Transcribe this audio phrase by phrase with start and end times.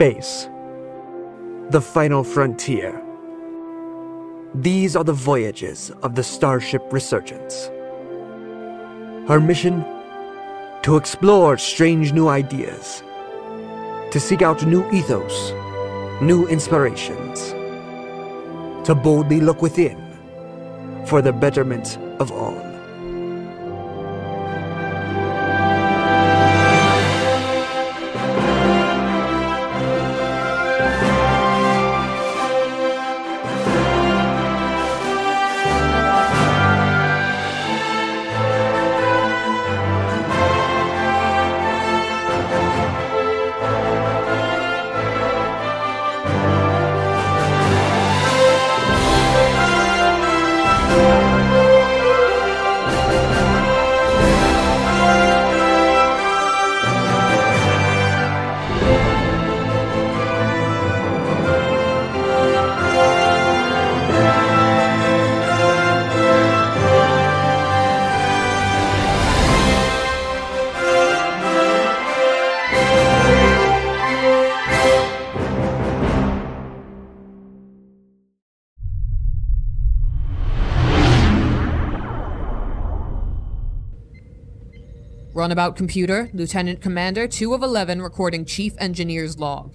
[0.00, 0.48] Space.
[1.68, 3.04] The final frontier.
[4.54, 7.66] These are the voyages of the Starship Resurgence.
[9.28, 9.84] Her mission?
[10.84, 13.02] To explore strange new ideas,
[14.10, 15.52] to seek out new ethos,
[16.22, 17.50] new inspirations,
[18.86, 19.98] to boldly look within
[21.04, 22.69] for the betterment of all.
[85.40, 89.74] Runabout computer, Lieutenant Commander 2 of 11 recording Chief Engineer's log.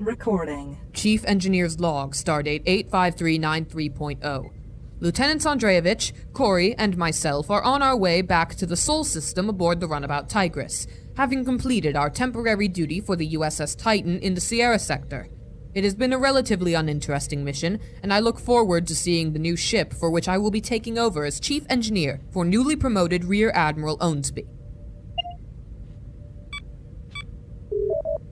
[0.00, 0.80] Recording.
[0.92, 4.50] Chief Engineer's log, stardate 85393.0.
[4.98, 9.78] Lieutenants Andreevich, Corey, and myself are on our way back to the Sol system aboard
[9.78, 14.80] the runabout Tigris, having completed our temporary duty for the USS Titan in the Sierra
[14.80, 15.28] sector.
[15.74, 19.56] It has been a relatively uninteresting mission, and I look forward to seeing the new
[19.56, 23.50] ship for which I will be taking over as Chief Engineer for newly promoted Rear
[23.54, 24.46] Admiral Owensby.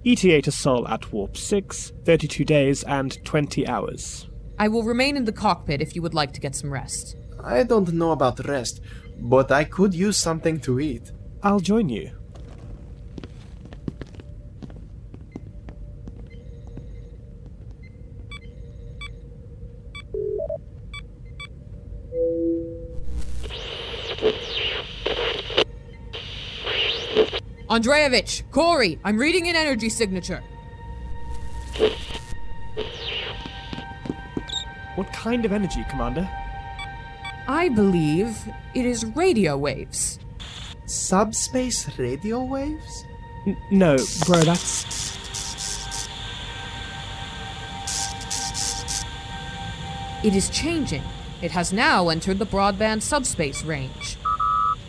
[0.04, 4.28] ETA to Sol at Warp 6, 32 days and 20 hours.
[4.58, 7.16] I will remain in the cockpit if you would like to get some rest.
[7.42, 8.82] I don't know about rest,
[9.18, 11.12] but I could use something to eat.
[11.42, 12.19] I'll join you.
[27.70, 30.42] Andreevich, Corey, I'm reading an energy signature.
[34.96, 36.28] What kind of energy, Commander?
[37.46, 38.36] I believe
[38.74, 40.18] it is radio waves.
[40.86, 43.04] Subspace radio waves?
[43.46, 45.16] N- no, bro, that's.
[50.24, 51.02] It is changing.
[51.40, 54.18] It has now entered the broadband subspace range.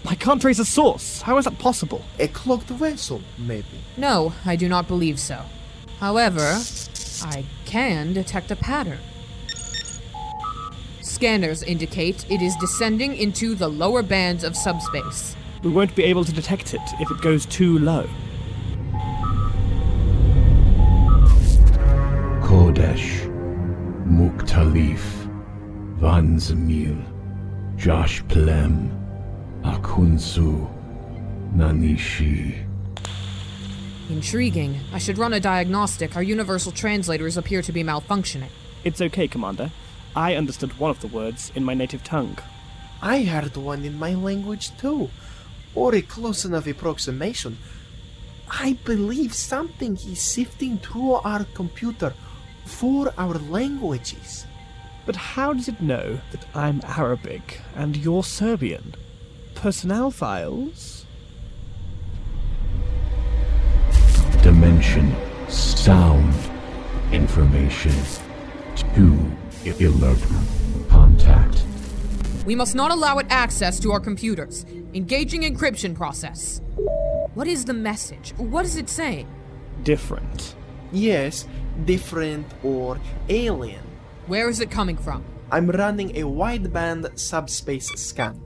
[0.06, 1.22] I can't trace a source.
[1.22, 2.04] How is that possible?
[2.20, 3.82] A cloaked vessel, maybe.
[3.98, 5.44] No, I do not believe so.
[6.00, 6.60] However,
[7.22, 9.00] I can detect a pattern.
[11.02, 15.36] Scanners indicate it is descending into the lower bands of subspace.
[15.64, 18.10] We won't be able to detect it if it goes too low.
[22.42, 23.30] Kodesh,
[24.08, 25.00] Muktalif,
[26.00, 27.06] Van Zamil,
[27.78, 29.01] Josh Plem,
[29.64, 30.70] Akunsu,
[31.56, 32.68] Nanishi.
[34.10, 34.80] Intriguing.
[34.92, 36.16] I should run a diagnostic.
[36.16, 38.50] Our universal translators appear to be malfunctioning.
[38.84, 39.72] It's okay, Commander.
[40.16, 42.38] I understood one of the words in my native tongue.
[43.02, 45.10] I heard one in my language too,
[45.76, 47.58] or a close enough approximation.
[48.50, 52.14] I believe something is sifting through our computer
[52.66, 54.46] for our languages.
[55.06, 58.96] But how does it know that I'm Arabic and you're Serbian?
[59.62, 61.06] Personnel files?
[64.42, 65.16] Dimension,
[65.50, 66.34] sound,
[67.12, 67.94] information.
[68.96, 70.88] 2 11.
[70.90, 71.64] Contact.
[72.44, 74.66] We must not allow it access to our computers.
[74.96, 76.62] Engaging encryption process.
[77.36, 78.34] What is the message?
[78.38, 79.28] What is it saying?
[79.84, 80.56] Different.
[80.92, 81.48] Yes,
[81.86, 83.00] different or
[83.30, 83.84] alien.
[84.26, 85.24] Where is it coming from?
[85.52, 88.42] I'm running a wideband subspace scan.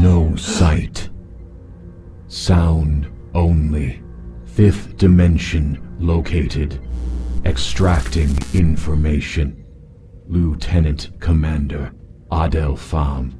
[0.00, 1.08] No sight.
[2.28, 4.02] Sound only.
[4.44, 6.80] Fifth dimension located.
[7.44, 9.64] Extracting information.
[10.26, 11.92] Lieutenant Commander
[12.30, 13.32] Adel Pham,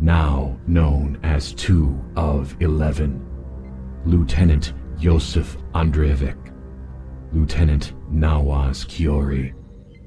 [0.00, 3.24] now known as 2 of 11.
[4.06, 6.52] Lieutenant Yosef Andreevich.
[7.32, 9.52] Lieutenant Nawaz Kiori.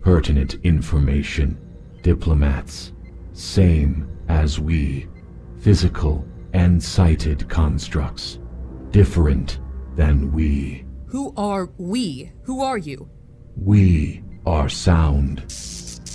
[0.01, 1.57] Pertinent information.
[2.01, 2.91] Diplomats.
[3.31, 5.07] Same as we.
[5.63, 8.37] Physical and sighted constructs,
[8.91, 9.61] different
[9.95, 10.85] than we.
[11.05, 12.33] Who are we?
[12.41, 13.09] Who are you?
[13.55, 15.55] We are sound.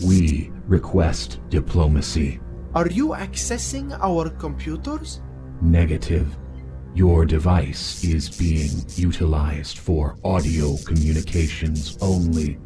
[0.04, 2.40] We request diplomacy.
[2.74, 5.22] Are you accessing our computers?
[5.62, 6.36] Negative.
[6.94, 12.58] Your device is being utilized for audio communications only.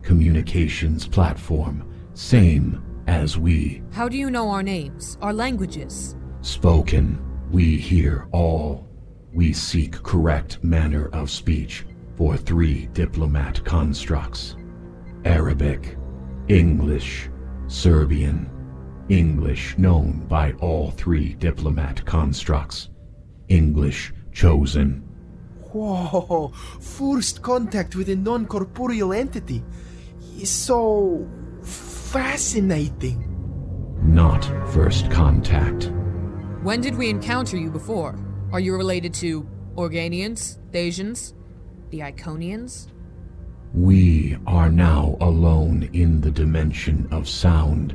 [0.00, 3.82] Communications platform, same as we.
[3.92, 6.16] How do you know our names, our languages?
[6.40, 7.18] Spoken,
[7.50, 8.88] we hear all.
[9.32, 11.84] We seek correct manner of speech
[12.16, 14.56] for three diplomat constructs
[15.24, 15.96] Arabic,
[16.48, 17.28] English,
[17.66, 18.50] Serbian.
[19.08, 22.90] English known by all three diplomat constructs.
[23.48, 25.02] English chosen.
[25.72, 26.48] Whoa,
[26.80, 29.62] first contact with a non corporeal entity
[30.44, 31.26] so
[32.16, 33.28] fascinating.
[34.00, 34.42] Not
[34.72, 35.90] first contact.
[36.62, 38.18] When did we encounter you before?
[38.52, 41.34] Are you related to Organians, Thasians,
[41.90, 42.86] the Iconians?
[43.74, 47.94] We are now alone in the dimension of sound,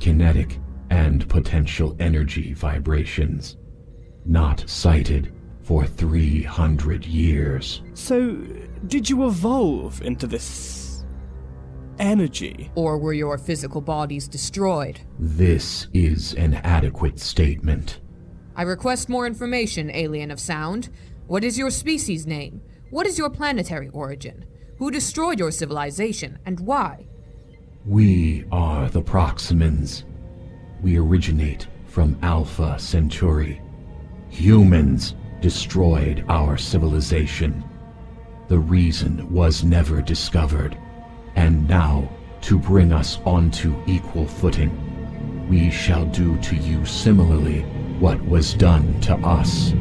[0.00, 0.58] kinetic,
[0.90, 3.58] and potential energy vibrations.
[4.24, 5.32] Not sighted
[5.62, 7.80] for 300 years.
[7.94, 8.38] So,
[8.88, 10.44] did you evolve into this
[11.98, 12.70] energy?
[12.74, 15.00] Or were your physical bodies destroyed?
[15.18, 18.00] This is an adequate statement.
[18.54, 20.88] I request more information, alien of sound.
[21.26, 22.62] What is your species name?
[22.90, 24.44] What is your planetary origin?
[24.78, 27.06] Who destroyed your civilization, and why?
[27.84, 30.04] We are the Proximans.
[30.82, 33.60] We originate from Alpha Centauri.
[34.30, 37.64] Humans destroyed our civilization.
[38.48, 40.78] The reason was never discovered.
[41.36, 42.08] And now,
[42.42, 44.70] to bring us onto equal footing,
[45.48, 47.60] we shall do to you similarly
[48.00, 49.72] what was done to us.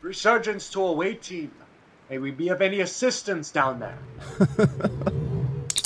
[0.00, 1.50] Resurgence to away team.
[2.08, 3.98] May we be of any assistance down there?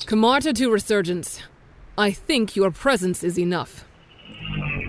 [0.06, 1.40] Camarta to Resurgence.
[1.96, 3.84] I think your presence is enough.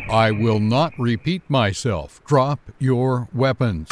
[0.09, 2.23] I will not repeat myself.
[2.25, 3.89] Drop your weapons.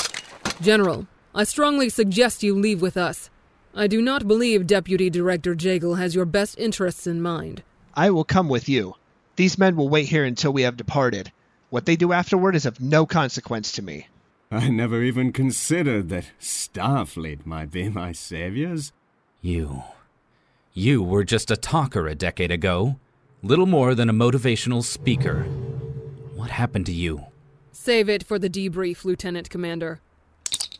[0.61, 1.05] General,
[1.35, 3.29] I strongly suggest you leave with us.
[3.77, 7.61] I do not believe Deputy Director Jagle has your best interests in mind.
[7.93, 8.95] I will come with you.
[9.35, 11.31] These men will wait here until we have departed.
[11.69, 14.07] What they do afterward is of no consequence to me.
[14.49, 18.93] I never even considered that Starfleet might be my saviors.
[19.43, 19.83] You.
[20.73, 22.95] You were just a talker a decade ago.
[23.43, 25.43] Little more than a motivational speaker.
[26.33, 27.27] What happened to you?
[27.71, 30.01] Save it for the debrief, Lieutenant Commander.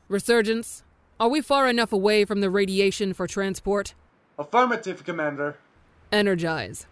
[0.10, 0.82] Resurgence,
[1.19, 3.93] are we far enough away from the radiation for transport?
[4.38, 5.57] Affirmative, Commander.
[6.12, 6.86] Energize.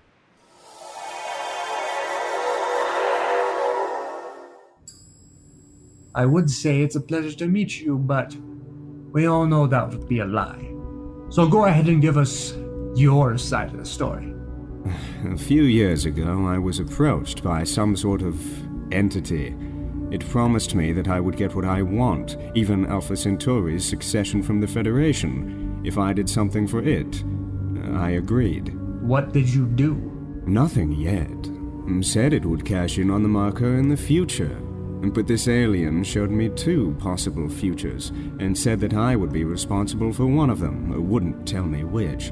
[6.16, 8.36] I would say it's a pleasure to meet you, but
[9.12, 10.72] we all know that would be a lie.
[11.30, 12.54] So go ahead and give us
[12.96, 14.34] your side of the story.
[15.26, 18.40] A few years ago, I was approached by some sort of
[18.94, 19.56] entity.
[20.16, 24.62] It promised me that I would get what I want, even Alpha Centauri's succession from
[24.62, 27.22] the Federation, if I did something for it.
[27.96, 28.74] I agreed.
[29.02, 29.96] What did you do?
[30.46, 31.52] Nothing yet.
[32.02, 34.56] Said it would cash in on the marker in the future.
[35.04, 40.14] But this alien showed me two possible futures and said that I would be responsible
[40.14, 42.32] for one of them, wouldn't tell me which.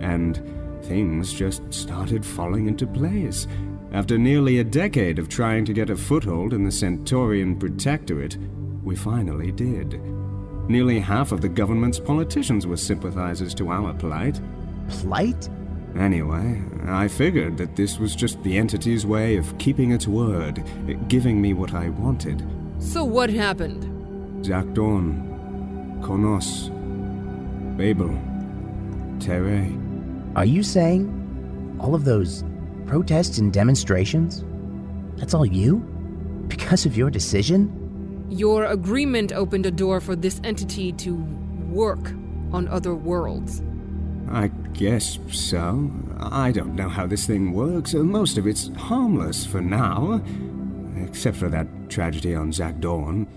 [0.00, 0.42] And
[0.82, 3.46] things just started falling into place.
[3.92, 8.36] After nearly a decade of trying to get a foothold in the Centaurian Protectorate,
[8.84, 10.00] we finally did.
[10.68, 14.40] Nearly half of the government's politicians were sympathizers to our plight.
[14.88, 15.48] Plight?
[15.98, 20.62] Anyway, I figured that this was just the entity's way of keeping its word,
[21.08, 22.46] giving me what I wanted.
[22.78, 23.82] So what happened?
[24.44, 26.70] Zakdorn, Konos,
[27.76, 28.16] Babel,
[29.18, 29.68] Terre.
[30.36, 32.44] Are you saying all of those
[32.90, 34.44] protests and demonstrations?
[35.16, 35.76] That's all you?
[36.48, 38.26] Because of your decision?
[38.28, 41.14] Your agreement opened a door for this entity to
[41.70, 42.10] work
[42.52, 43.62] on other worlds.
[44.28, 45.88] I guess so.
[46.18, 47.94] I don't know how this thing works.
[47.94, 50.20] Most of it's harmless for now,
[50.96, 53.28] except for that tragedy on Zakdorn.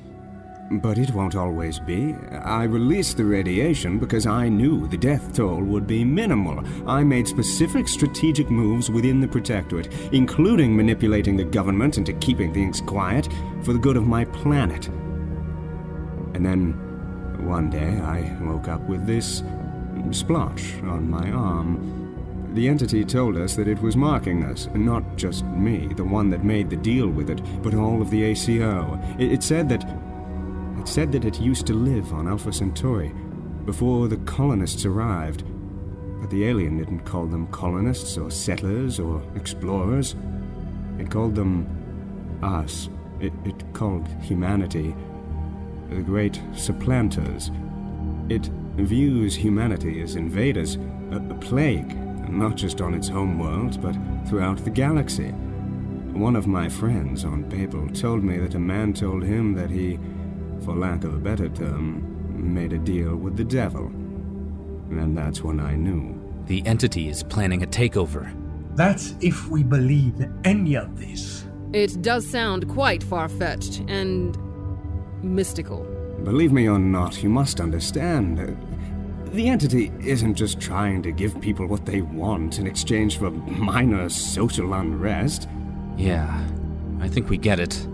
[0.81, 2.15] But it won't always be.
[2.43, 6.63] I released the radiation because I knew the death toll would be minimal.
[6.87, 12.81] I made specific strategic moves within the Protectorate, including manipulating the government into keeping things
[12.81, 13.27] quiet
[13.63, 14.87] for the good of my planet.
[16.33, 16.73] And then,
[17.45, 19.43] one day, I woke up with this
[20.11, 22.53] splotch on my arm.
[22.55, 26.43] The entity told us that it was marking us, not just me, the one that
[26.43, 28.99] made the deal with it, but all of the ACO.
[29.19, 29.85] It, said that.
[30.83, 33.13] It said that it used to live on Alpha Centauri
[33.65, 35.45] before the colonists arrived.
[36.19, 40.15] But the alien didn't call them colonists or settlers or explorers.
[40.99, 41.67] It called them
[42.43, 42.89] us.
[43.21, 44.93] It, it called humanity
[45.89, 47.49] the great supplanters.
[48.29, 50.75] It views humanity as invaders,
[51.11, 51.95] a, a plague,
[52.29, 53.95] not just on its home world, but
[54.27, 55.29] throughout the galaxy.
[56.13, 59.97] One of my friends on Babel told me that a man told him that he,
[60.63, 63.87] for lack of a better term, made a deal with the devil.
[64.89, 66.19] And that's when I knew.
[66.45, 68.33] The entity is planning a takeover.
[68.75, 71.45] That's if we believe any of this.
[71.73, 74.37] It does sound quite far fetched and
[75.23, 75.83] mystical.
[76.23, 78.39] Believe me or not, you must understand.
[78.39, 78.53] Uh,
[79.31, 84.07] the entity isn't just trying to give people what they want in exchange for minor
[84.09, 85.47] social unrest.
[85.97, 86.47] Yeah,
[86.99, 87.87] I think we get it.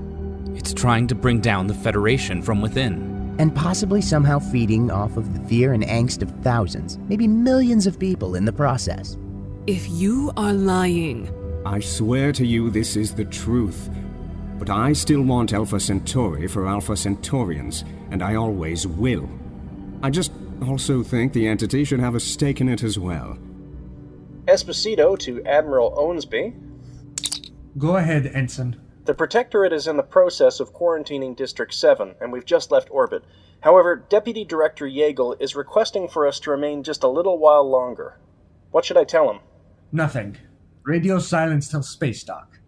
[0.60, 3.34] It's trying to bring down the Federation from within.
[3.40, 7.98] And possibly somehow feeding off of the fear and angst of thousands, maybe millions of
[7.98, 9.18] people in the process.
[9.68, 11.34] If you are lying.
[11.66, 13.90] I swear to you this is the truth.
[14.58, 19.30] But I still want Alpha Centauri for Alpha Centaurians, and I always will.
[20.04, 23.38] I just also think the entity should have a stake in it as well.
[24.46, 26.54] Esposito to Admiral Owensby.
[27.78, 28.76] Go ahead, Ensign.
[29.06, 33.24] The Protectorate is in the process of quarantining District 7, and we've just left orbit.
[33.62, 38.20] However, Deputy Director Yeagle is requesting for us to remain just a little while longer.
[38.72, 39.40] What should I tell him?
[39.92, 40.38] Nothing.
[40.84, 42.60] Radio silence till space dock.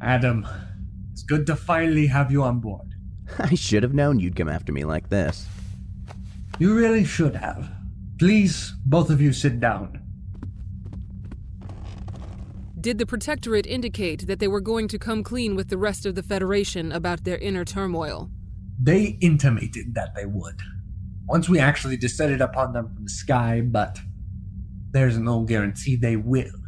[0.00, 0.46] Adam,
[1.12, 2.94] it's good to finally have you on board.
[3.38, 5.46] I should have known you'd come after me like this.
[6.58, 7.70] You really should have.
[8.18, 10.05] Please, both of you sit down.
[12.86, 16.14] Did the Protectorate indicate that they were going to come clean with the rest of
[16.14, 18.30] the Federation about their inner turmoil?
[18.80, 20.60] They intimated that they would.
[21.26, 23.98] Once we actually descended upon them from the sky, but
[24.92, 26.60] there's no guarantee they will.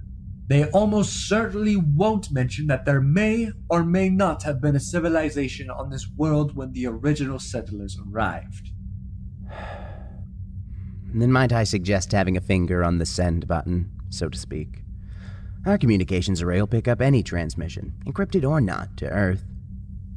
[0.49, 5.71] They almost certainly won't mention that there may or may not have been a civilization
[5.71, 8.71] on this world when the original settlers arrived.
[11.15, 14.83] Then might I suggest having a finger on the send button, so to speak?
[15.67, 19.45] Our communications array will pick up any transmission, encrypted or not, to Earth.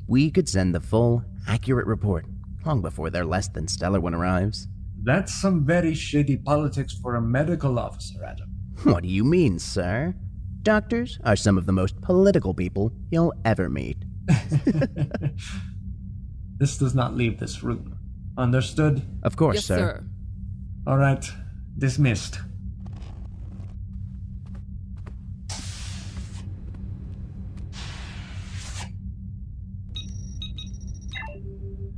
[0.08, 2.26] We could send the full, accurate report
[2.66, 4.68] long before their less than stellar one arrives.
[5.04, 8.50] That's some very shady politics for a medical officer, Adam.
[8.84, 10.16] What do you mean, sir?
[10.62, 13.98] Doctors are some of the most political people you'll ever meet.
[16.58, 17.98] this does not leave this room.
[18.38, 19.02] Understood?
[19.24, 19.78] Of course, yes, sir.
[19.78, 20.04] sir.
[20.86, 21.26] All right.
[21.78, 22.40] Dismissed.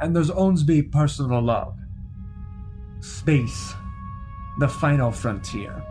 [0.04, 1.78] And there's Owensby personal Love.
[3.00, 3.74] Space.
[4.60, 5.82] The final frontier.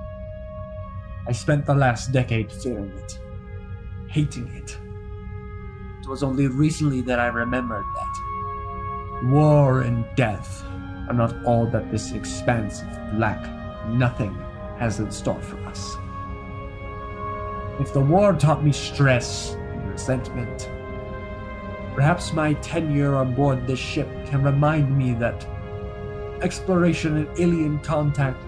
[1.27, 3.19] I spent the last decade fearing it,
[4.09, 4.77] hating it.
[6.03, 10.63] It was only recently that I remembered that war and death
[11.09, 13.41] are not all that this expanse of black
[13.89, 14.35] nothing
[14.79, 15.97] has in store for us.
[17.81, 20.69] If the war taught me stress and resentment,
[21.95, 25.47] perhaps my tenure on board this ship can remind me that
[26.43, 28.43] exploration and alien contact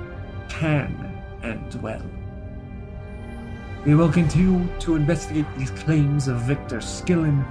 [0.48, 2.02] can end well.
[3.84, 7.44] We will continue to investigate these claims of Victor Skillen,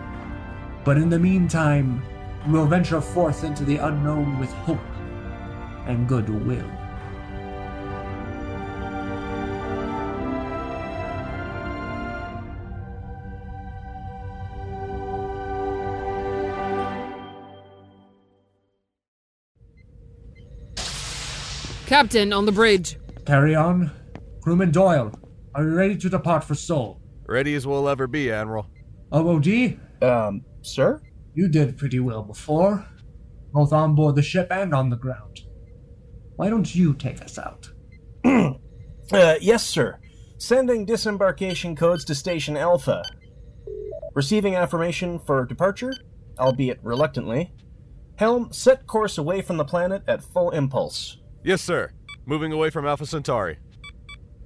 [0.84, 2.04] but in the meantime,
[2.48, 4.80] we will venture forth into the unknown with hope
[5.86, 6.70] and goodwill.
[21.94, 22.98] Captain, on the bridge.
[23.24, 23.92] Carry on.
[24.42, 25.12] Crewman Doyle,
[25.54, 27.00] are you ready to depart for Sol?
[27.28, 28.66] Ready as we'll ever be, Admiral.
[29.14, 29.80] OOD?
[30.02, 31.00] Um, sir?
[31.36, 32.84] You did pretty well before,
[33.52, 35.42] both on board the ship and on the ground.
[36.36, 37.70] Why don't you take us out?
[38.26, 40.00] uh, yes, sir.
[40.40, 43.04] Sending disembarkation codes to Station Alpha.
[44.16, 45.94] Receiving affirmation for departure,
[46.40, 47.54] albeit reluctantly.
[48.16, 51.18] Helm, set course away from the planet at full impulse.
[51.44, 51.92] Yes, sir.
[52.26, 53.58] Moving away from Alpha Centauri.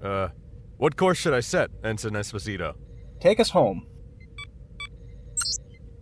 [0.03, 0.29] Uh,
[0.77, 2.75] what course should I set, Ensign Esposito?
[3.19, 3.87] Take us home.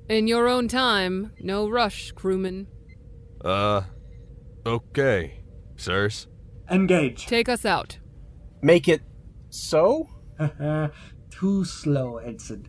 [0.10, 2.68] In your own time, no rush, crewman.
[3.44, 3.82] Uh,
[4.68, 5.42] Okay,
[5.76, 6.28] sirs.
[6.72, 7.28] Engage.
[7.28, 8.00] Take us out.
[8.64, 9.02] Make it
[9.50, 10.10] so?
[11.30, 12.68] Too slow, Edson.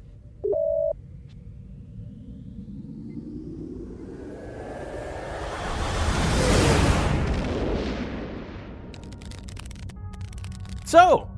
[10.86, 11.28] So,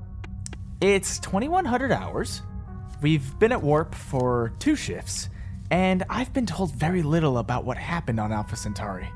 [0.83, 2.43] it's 2100 hours.
[3.01, 5.31] We've been at Warp for two shifts,
[5.71, 9.09] and I've been told very little about what happened on Alpha Centauri.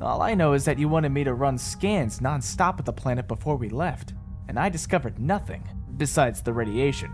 [0.00, 3.28] All I know is that you wanted me to run scans non-stop at the planet
[3.28, 4.14] before we left,
[4.48, 5.62] and I discovered nothing
[5.98, 7.10] besides the radiation,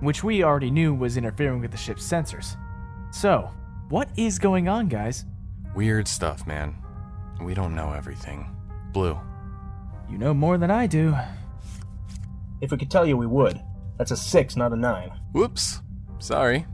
[0.00, 2.58] which we already knew was interfering with the ship's sensors.
[3.12, 3.50] So,
[3.88, 5.24] what is going on, guys?
[5.74, 6.74] Weird stuff, man.
[7.40, 8.54] We don't know everything.
[8.92, 9.18] Blue.
[10.10, 11.16] You know more than I do.
[12.60, 13.60] If we could tell you, we would.
[13.98, 15.12] That's a six, not a nine.
[15.32, 15.80] Whoops.
[16.18, 16.66] Sorry.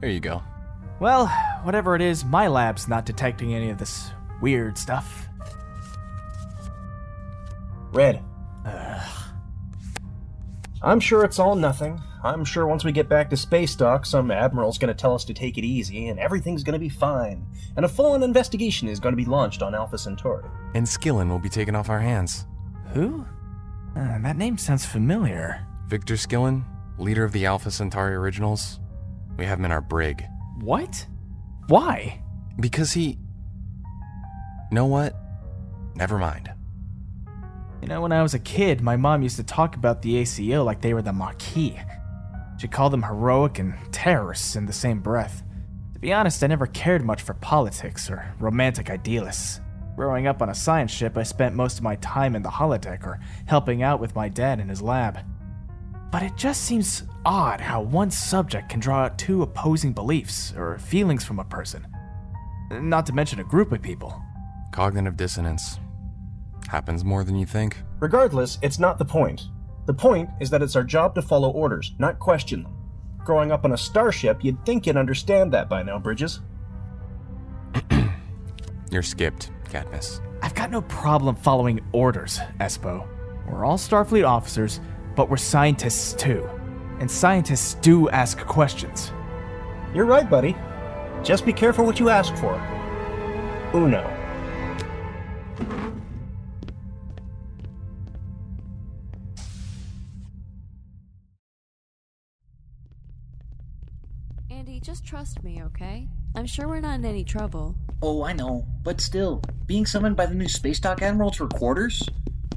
[0.00, 0.42] There you go.
[1.00, 1.28] Well,
[1.62, 5.28] whatever it is, my lab's not detecting any of this weird stuff.
[7.92, 8.22] Red.
[10.82, 12.00] I'm sure it's all nothing.
[12.22, 15.34] I'm sure once we get back to space dock, some admiral's gonna tell us to
[15.34, 17.46] take it easy, and everything's gonna be fine.
[17.76, 20.44] And a full-on investigation is gonna be launched on Alpha Centauri.
[20.74, 22.46] And Skillen will be taken off our hands.
[22.92, 23.26] Who?
[23.96, 25.66] Uh, that name sounds familiar.
[25.88, 26.64] Victor Skillen,
[26.98, 28.78] leader of the Alpha Centauri Originals.
[29.36, 30.24] We have him in our brig.
[30.60, 31.06] What?
[31.66, 32.22] Why?
[32.58, 33.18] Because he.
[34.70, 35.16] Know what?
[35.94, 36.50] Never mind.
[37.82, 40.62] You know, when I was a kid, my mom used to talk about the ACO
[40.62, 41.78] like they were the Maquis.
[42.58, 45.42] She called them heroic and terrorists in the same breath.
[45.94, 49.60] To be honest, I never cared much for politics or romantic idealists.
[50.00, 53.04] Growing up on a science ship, I spent most of my time in the holodeck
[53.04, 55.18] or helping out with my dad in his lab.
[56.10, 60.78] But it just seems odd how one subject can draw out two opposing beliefs or
[60.78, 61.86] feelings from a person.
[62.70, 64.18] Not to mention a group of people.
[64.72, 65.78] Cognitive dissonance.
[66.68, 67.76] Happens more than you think.
[67.98, 69.48] Regardless, it's not the point.
[69.84, 72.74] The point is that it's our job to follow orders, not question them.
[73.18, 76.40] Growing up on a starship, you'd think you'd understand that by now, Bridges.
[78.90, 80.20] You're skipped, Cadmus.
[80.42, 83.06] I've got no problem following orders, Espo.
[83.48, 84.80] We're all Starfleet officers,
[85.14, 86.48] but we're scientists too.
[86.98, 89.12] And scientists do ask questions.
[89.94, 90.56] You're right, buddy.
[91.22, 92.54] Just be careful what you ask for.
[93.74, 94.19] Uno.
[105.10, 106.06] Trust me, okay?
[106.36, 107.74] I'm sure we're not in any trouble.
[108.00, 112.08] Oh, I know, but still, being summoned by the new Space Dock Admiral to quarters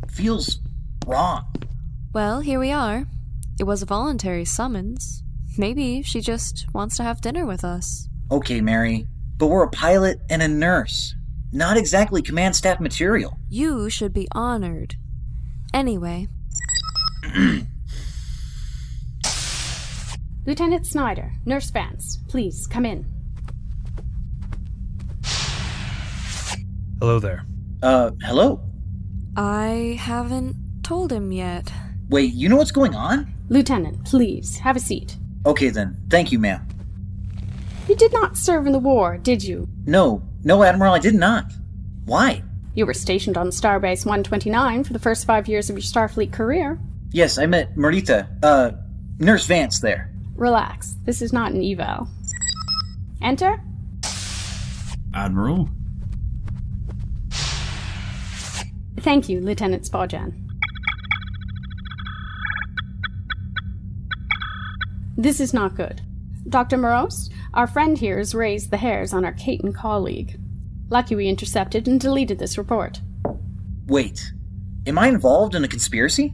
[0.07, 0.59] feels
[1.07, 1.51] wrong.
[2.13, 3.07] Well, here we are.
[3.59, 5.23] It was a voluntary summons.
[5.57, 8.07] Maybe she just wants to have dinner with us.
[8.29, 11.15] Okay, Mary, but we're a pilot and a nurse.
[11.51, 13.35] Not exactly command staff material.
[13.49, 14.93] You should be honored.
[15.73, 16.27] Anyway,
[20.45, 23.05] Lieutenant Snyder, Nurse Vance, please come in.
[26.99, 27.45] Hello there.
[27.81, 28.61] Uh, hello?
[29.37, 31.71] I haven't told him yet.
[32.09, 33.33] Wait, you know what's going on?
[33.47, 35.15] Lieutenant, please, have a seat.
[35.45, 36.67] Okay then, thank you, ma'am.
[37.87, 39.69] You did not serve in the war, did you?
[39.85, 41.53] No, no, Admiral, I did not.
[42.03, 42.43] Why?
[42.73, 46.79] You were stationed on Starbase 129 for the first five years of your Starfleet career.
[47.11, 48.71] Yes, I met Marita, uh,
[49.19, 50.12] Nurse Vance there.
[50.35, 52.07] Relax, this is not an eval.
[53.21, 53.61] Enter?
[55.13, 55.69] Admiral?
[58.99, 60.33] Thank you, Lieutenant Sparjan.
[65.17, 66.01] This is not good.
[66.49, 66.77] Dr.
[66.77, 70.39] Moros, our friend here has raised the hairs on our Caitian colleague.
[70.89, 73.01] Lucky we intercepted and deleted this report.
[73.87, 74.33] Wait,
[74.85, 76.33] am I involved in a conspiracy?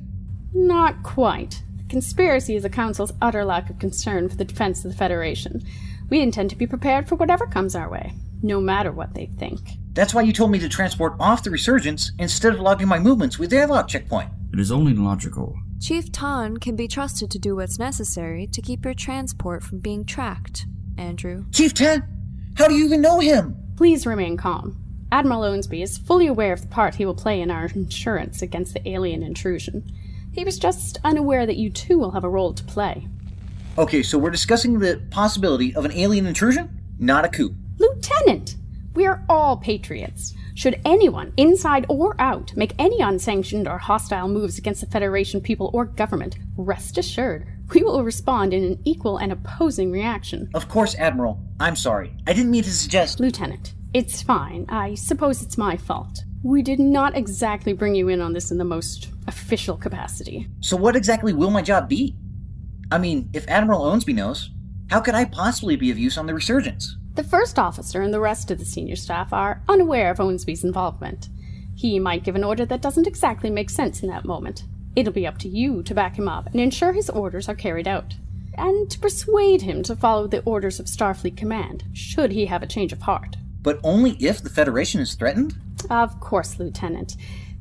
[0.54, 1.64] Not quite.
[1.90, 5.64] The conspiracy is the Council's utter lack of concern for the defense of the Federation.
[6.08, 9.72] We intend to be prepared for whatever comes our way, no matter what they think.
[9.94, 13.40] That's why you told me to transport off the resurgence instead of logging my movements
[13.40, 14.30] with the airlock checkpoint.
[14.54, 15.58] It is only logical.
[15.82, 20.06] Chief Tan can be trusted to do what's necessary to keep your transport from being
[20.06, 21.46] tracked, Andrew.
[21.52, 22.04] Chief Tan?
[22.56, 23.58] How do you even know him?
[23.78, 24.78] Please remain calm.
[25.12, 28.76] Admiral Owensby is fully aware of the part he will play in our insurance against
[28.76, 29.92] the alien intrusion.
[30.32, 33.08] He was just unaware that you too will have a role to play.
[33.78, 37.56] Okay, so we're discussing the possibility of an alien intrusion, not a coup.
[37.78, 38.56] Lieutenant!
[38.94, 40.34] We are all patriots.
[40.56, 45.72] Should anyone, inside or out, make any unsanctioned or hostile moves against the Federation people
[45.74, 50.50] or government, rest assured, we will respond in an equal and opposing reaction.
[50.54, 51.40] Of course, Admiral.
[51.60, 52.14] I'm sorry.
[52.28, 53.20] I didn't mean to suggest.
[53.20, 54.66] Lieutenant, it's fine.
[54.68, 56.24] I suppose it's my fault.
[56.42, 60.48] We did not exactly bring you in on this in the most official capacity.
[60.62, 62.16] So, what exactly will my job be?
[62.92, 64.50] I mean, if Admiral Owensby knows,
[64.90, 66.96] how could I possibly be of use on the resurgence?
[67.16, 71.28] The first officer and the rest of the senior staff are unaware of Owensby's involvement.
[71.76, 74.64] He might give an order that doesn't exactly make sense in that moment.
[74.96, 77.88] It'll be up to you to back him up and ensure his orders are carried
[77.88, 78.16] out.
[78.58, 82.68] And to persuade him to follow the orders of Starfleet Command, should he have a
[82.68, 83.36] change of heart.
[83.62, 85.56] But only if the Federation is threatened?
[85.90, 87.16] Of course, Lieutenant.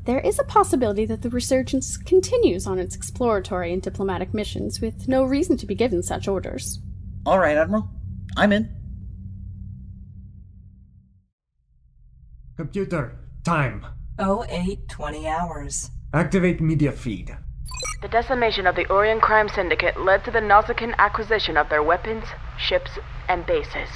[0.04, 5.06] There is a possibility that the Resurgence continues on its exploratory and diplomatic missions with
[5.06, 6.78] no reason to be given such orders.
[7.26, 7.90] All right, Admiral.
[8.36, 8.70] I'm in.
[12.56, 13.84] Computer, time.
[14.18, 15.90] 0820 hours.
[16.14, 17.36] Activate media feed.
[18.00, 22.24] The decimation of the Orion Crime Syndicate led to the Nausicaan acquisition of their weapons,
[22.56, 22.92] ships,
[23.28, 23.88] and bases.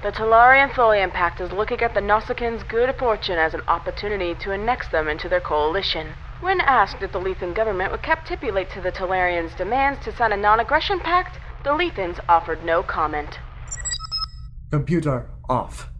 [0.00, 4.52] The Talarian Tholian Pact is looking at the Nausicaans' good fortune as an opportunity to
[4.52, 6.14] annex them into their coalition.
[6.40, 10.36] When asked if the Lethean government would capitulate to the Talarians' demands to sign a
[10.36, 13.40] non-aggression pact, the Letheans offered no comment.
[14.70, 15.90] Computer, off.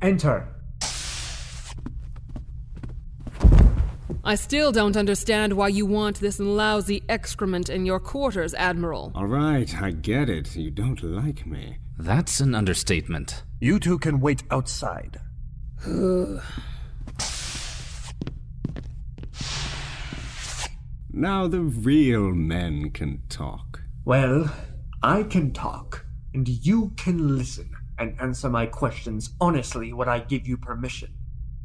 [0.00, 0.48] Enter.
[4.24, 9.12] I still don't understand why you want this lousy excrement in your quarters, Admiral.
[9.14, 10.56] All right, I get it.
[10.56, 11.76] You don't like me.
[11.98, 13.44] That's an understatement.
[13.60, 15.20] You two can wait outside.
[21.12, 23.82] now the real men can talk.
[24.04, 24.50] Well,
[25.02, 26.04] I can talk,
[26.34, 31.14] and you can listen and answer my questions honestly when I give you permission.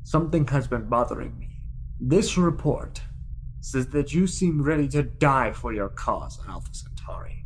[0.04, 1.64] Something has been bothering me.
[2.00, 3.02] This report
[3.62, 7.39] says that you seem ready to die for your cause, Alpha Centauri.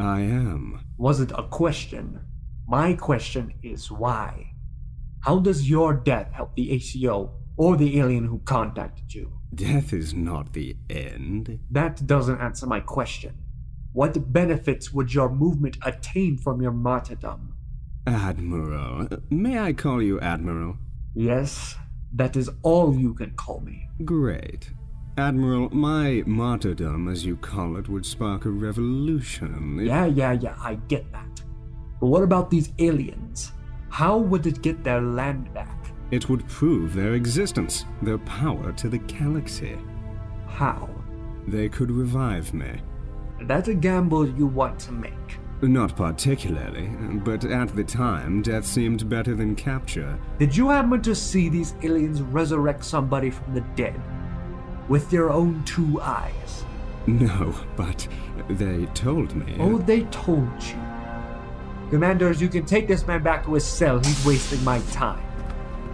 [0.00, 0.80] I am.
[0.96, 2.20] Wasn't a question.
[2.66, 4.52] My question is why?
[5.20, 9.32] How does your death help the ACO or the alien who contacted you?
[9.54, 11.58] Death is not the end.
[11.70, 13.34] That doesn't answer my question.
[13.92, 17.54] What benefits would your movement attain from your martyrdom?
[18.06, 19.08] Admiral.
[19.28, 20.76] May I call you Admiral?
[21.14, 21.76] Yes,
[22.14, 23.88] that is all you can call me.
[24.04, 24.70] Great.
[25.18, 29.78] Admiral, my martyrdom, as you call it, would spark a revolution.
[29.82, 31.42] Yeah, yeah, yeah, I get that.
[32.00, 33.52] But what about these aliens?
[33.90, 35.92] How would it get their land back?
[36.10, 39.76] It would prove their existence, their power to the galaxy.
[40.46, 40.88] How?
[41.46, 42.80] They could revive me.
[43.42, 45.12] That's a gamble you want to make.
[45.62, 46.88] Not particularly,
[47.22, 50.18] but at the time, death seemed better than capture.
[50.38, 54.00] Did you happen to see these aliens resurrect somebody from the dead?
[54.90, 56.64] With your own two eyes?
[57.06, 58.08] No, but
[58.48, 59.54] they told me.
[59.60, 60.74] Oh, they told you.
[61.90, 64.00] Commanders, you can take this man back to his cell.
[64.00, 65.24] He's wasting my time.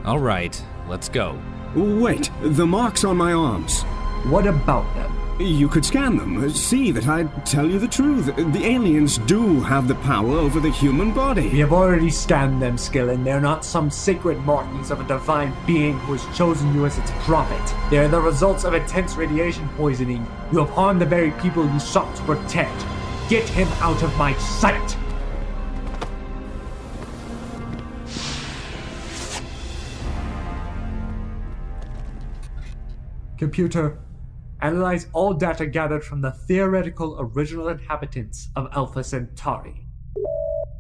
[0.07, 1.39] All right, let's go.
[1.75, 3.83] Wait, the marks on my arms.
[4.31, 5.26] What about them?
[5.39, 8.35] You could scan them, see that I tell you the truth.
[8.35, 11.51] The aliens do have the power over the human body.
[11.51, 13.23] We have already scanned them, Skillen.
[13.23, 17.11] They're not some sacred markings of a divine being who has chosen you as its
[17.27, 17.75] prophet.
[17.91, 20.27] They are the results of intense radiation poisoning.
[20.53, 22.87] You have harmed the very people you sought to protect.
[23.29, 24.97] Get him out of my sight!
[33.37, 33.99] Computer,
[34.61, 39.87] analyze all data gathered from the theoretical original inhabitants of Alpha Centauri.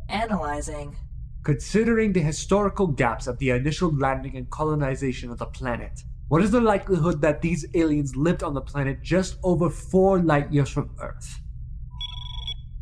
[0.09, 0.97] Analyzing.
[1.43, 6.51] Considering the historical gaps of the initial landing and colonization of the planet, what is
[6.51, 10.91] the likelihood that these aliens lived on the planet just over four light years from
[11.01, 11.41] Earth?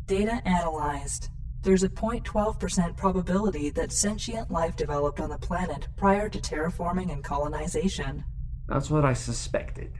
[0.07, 1.29] Data analyzed.
[1.61, 7.23] There's a 0.12% probability that sentient life developed on the planet prior to terraforming and
[7.23, 8.23] colonization.
[8.67, 9.99] That's what I suspected.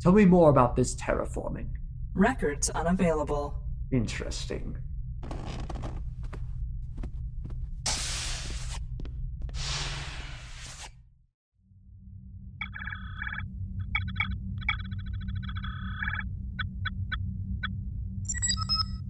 [0.00, 1.70] Tell me more about this terraforming.
[2.14, 3.62] Records unavailable.
[3.90, 4.76] Interesting.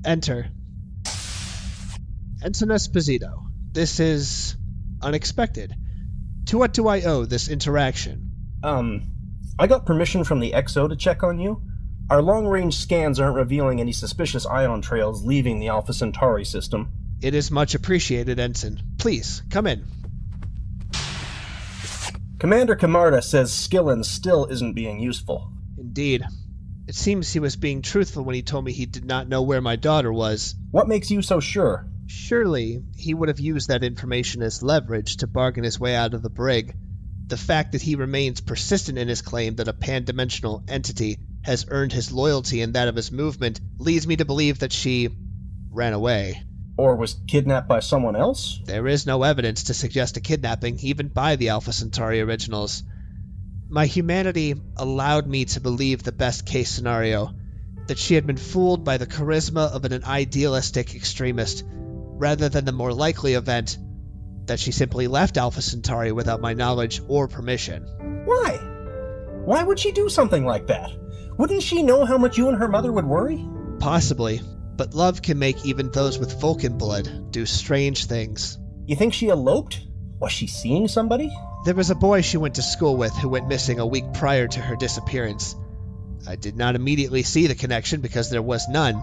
[0.05, 0.47] Enter.
[2.45, 3.47] Ensign Esposito.
[3.73, 4.55] This is
[5.01, 5.75] unexpected.
[6.47, 8.31] To what do I owe this interaction?
[8.63, 9.14] Um,
[9.57, 11.63] I got permission from the XO to check on you.
[12.11, 16.91] Our long range scans aren't revealing any suspicious ion trails leaving the Alpha Centauri system.
[17.23, 18.83] It is much appreciated, Ensign.
[18.99, 19.85] Please, come in.
[22.41, 25.51] Commander Camarda says Skillen still isn't being useful.
[25.79, 26.25] Indeed.
[26.89, 29.63] It seems he was being truthful when he told me he did not know where
[29.63, 30.57] my daughter was.
[30.73, 31.87] What makes you so sure?
[32.07, 36.23] Surely he would have used that information as leverage to bargain his way out of
[36.23, 36.75] the brig.
[37.27, 41.93] The fact that he remains persistent in his claim that a pan-dimensional entity has earned
[41.93, 45.09] his loyalty and that of his movement leads me to believe that she
[45.71, 46.43] ran away.
[46.77, 48.61] Or was kidnapped by someone else?
[48.65, 52.83] There is no evidence to suggest a kidnapping, even by the Alpha Centauri originals.
[53.69, 57.35] My humanity allowed me to believe the best case scenario
[57.87, 62.73] that she had been fooled by the charisma of an idealistic extremist, rather than the
[62.73, 63.79] more likely event
[64.47, 67.85] that she simply left Alpha Centauri without my knowledge or permission.
[68.25, 68.59] Why?
[69.45, 70.91] Why would she do something like that?
[71.39, 73.45] Wouldn't she know how much you and her mother would worry?
[73.79, 74.41] Possibly,
[74.77, 78.59] but love can make even those with Vulcan blood do strange things.
[78.87, 79.81] You think she eloped?
[80.21, 81.31] Was she seeing somebody?
[81.65, 84.47] There was a boy she went to school with who went missing a week prior
[84.47, 85.57] to her disappearance.
[86.27, 89.03] I did not immediately see the connection because there was none,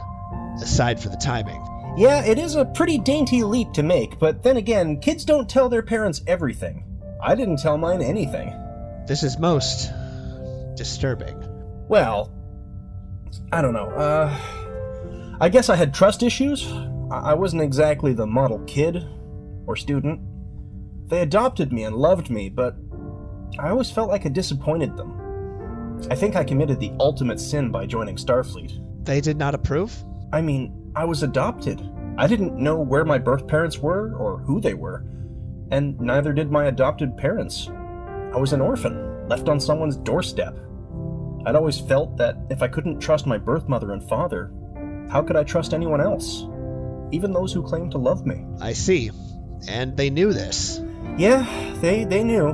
[0.62, 1.62] aside for the timing.
[1.98, 5.68] Yeah, it is a pretty dainty leap to make, but then again, kids don't tell
[5.68, 6.86] their parents everything.
[7.22, 8.54] I didn't tell mine anything.
[9.08, 9.92] This is most
[10.76, 11.36] disturbing.
[11.90, 12.32] Well,
[13.52, 13.90] I don't know.
[13.90, 16.72] Uh, I guess I had trust issues.
[17.12, 19.06] I wasn't exactly the model kid
[19.68, 20.22] or student.
[21.10, 22.78] They adopted me and loved me, but
[23.60, 26.08] I always felt like I disappointed them.
[26.10, 29.06] I think I committed the ultimate sin by joining Starfleet.
[29.06, 29.94] They did not approve?
[30.32, 31.82] I mean, I was adopted.
[32.18, 35.06] I didn't know where my birth parents were or who they were,
[35.72, 37.70] and neither did my adopted parents.
[37.70, 40.58] I was an orphan, left on someone's doorstep.
[41.46, 44.52] I'd always felt that if I couldn't trust my birth mother and father,
[45.10, 46.46] how could I trust anyone else?
[47.12, 48.46] Even those who claimed to love me.
[48.60, 49.12] I see.
[49.68, 50.82] And they knew this.
[51.18, 51.46] Yeah,
[51.82, 52.50] they they knew.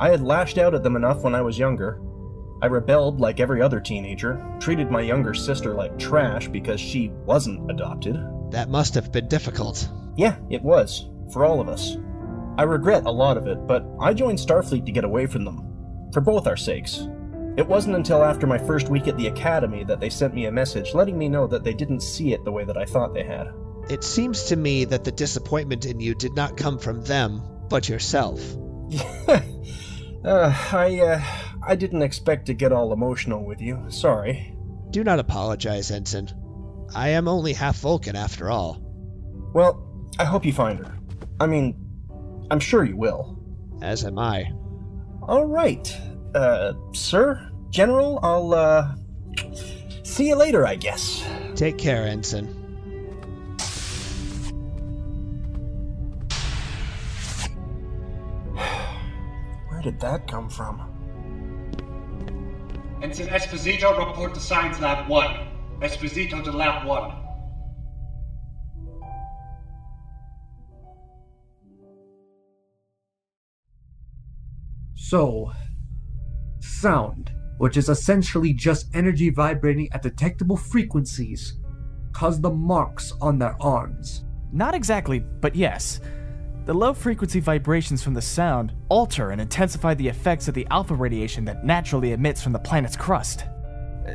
[0.00, 2.00] I had lashed out at them enough when I was younger.
[2.62, 7.68] I rebelled like every other teenager, treated my younger sister like trash because she wasn't
[7.68, 8.16] adopted.
[8.52, 9.88] That must have been difficult.
[10.16, 11.96] Yeah, it was, for all of us.
[12.56, 16.10] I regret a lot of it, but I joined Starfleet to get away from them,
[16.12, 17.08] for both our sakes.
[17.56, 20.52] It wasn't until after my first week at the Academy that they sent me a
[20.52, 23.24] message letting me know that they didn't see it the way that I thought they
[23.24, 23.52] had.
[23.90, 27.88] It seems to me that the disappointment in you did not come from them, but
[27.88, 28.40] yourself.
[29.28, 29.40] uh,
[30.24, 31.22] I, uh,
[31.66, 33.84] I didn't expect to get all emotional with you.
[33.88, 34.54] Sorry.
[34.90, 36.28] Do not apologize, Ensign.
[36.94, 38.78] I am only half Vulcan after all.
[39.54, 39.82] Well,
[40.18, 40.98] I hope you find her.
[41.40, 41.76] I mean,
[42.50, 43.38] I'm sure you will.
[43.80, 44.50] As am I.
[45.22, 45.96] All right.
[46.34, 48.94] Uh, sir, General, I'll, uh,
[50.02, 51.24] see you later, I guess.
[51.54, 52.46] Take care, Ensign.
[59.68, 60.91] Where did that come from?
[63.02, 65.48] Ensign Esposito, report to Science Lab 1.
[65.80, 67.12] Esposito to Lab 1.
[74.94, 75.52] So,
[76.60, 81.58] sound, which is essentially just energy vibrating at detectable frequencies,
[82.12, 84.24] caused the marks on their arms.
[84.52, 86.00] Not exactly, but yes.
[86.64, 90.94] The low frequency vibrations from the sound alter and intensify the effects of the alpha
[90.94, 93.46] radiation that naturally emits from the planet's crust.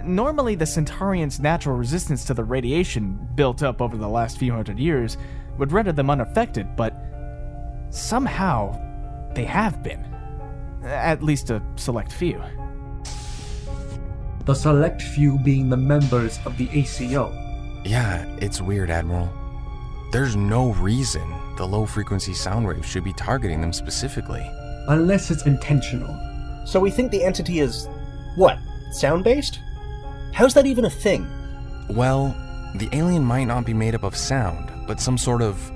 [0.06, 4.80] Normally, the Centaurians' natural resistance to the radiation, built up over the last few hundred
[4.80, 5.18] years,
[5.58, 6.96] would render them unaffected, but
[7.90, 8.72] somehow
[9.34, 10.06] they have been.
[10.86, 12.42] At least a select few.
[14.46, 17.30] The select few being the members of the ACO.
[17.84, 19.30] Yeah, it's weird, Admiral.
[20.14, 24.50] There's no reason the low frequency sound waves should be targeting them specifically.
[24.88, 26.16] Unless it's intentional.
[26.66, 27.88] So we think the entity is.
[28.36, 28.60] what?
[28.92, 29.60] Sound based?
[30.34, 31.28] How's that even a thing?
[31.90, 32.36] Well,
[32.76, 35.72] the alien might not be made up of sound, but some sort of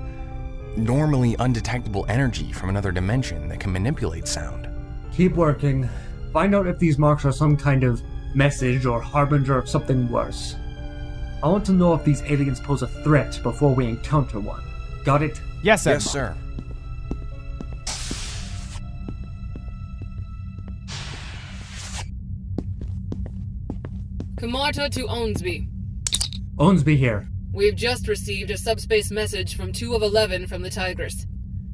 [0.76, 4.68] normally undetectable energy from another dimension that can manipulate sound.
[5.12, 5.88] Keep working.
[6.32, 8.02] Find out if these marks are some kind of
[8.34, 10.56] message or harbinger of something worse.
[11.42, 14.62] I want to know if these aliens pose a threat before we encounter one.
[15.04, 15.40] Got it?
[15.62, 16.34] Yes, Yes, sir.
[24.36, 25.68] Kamarta to Owensby.
[26.56, 27.28] Owensby here.
[27.52, 31.26] We've just received a subspace message from 2 of 11 from the Tigris.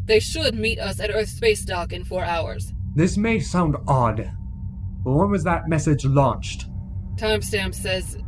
[0.05, 2.73] They should meet us at Earth Space Dock in four hours.
[2.95, 4.31] This may sound odd,
[5.05, 6.67] but when was that message launched?
[7.17, 8.19] Timestamp says.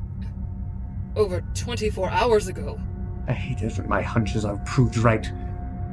[1.16, 2.78] over 24 hours ago.
[3.26, 5.30] I hate it when my hunches are proved right.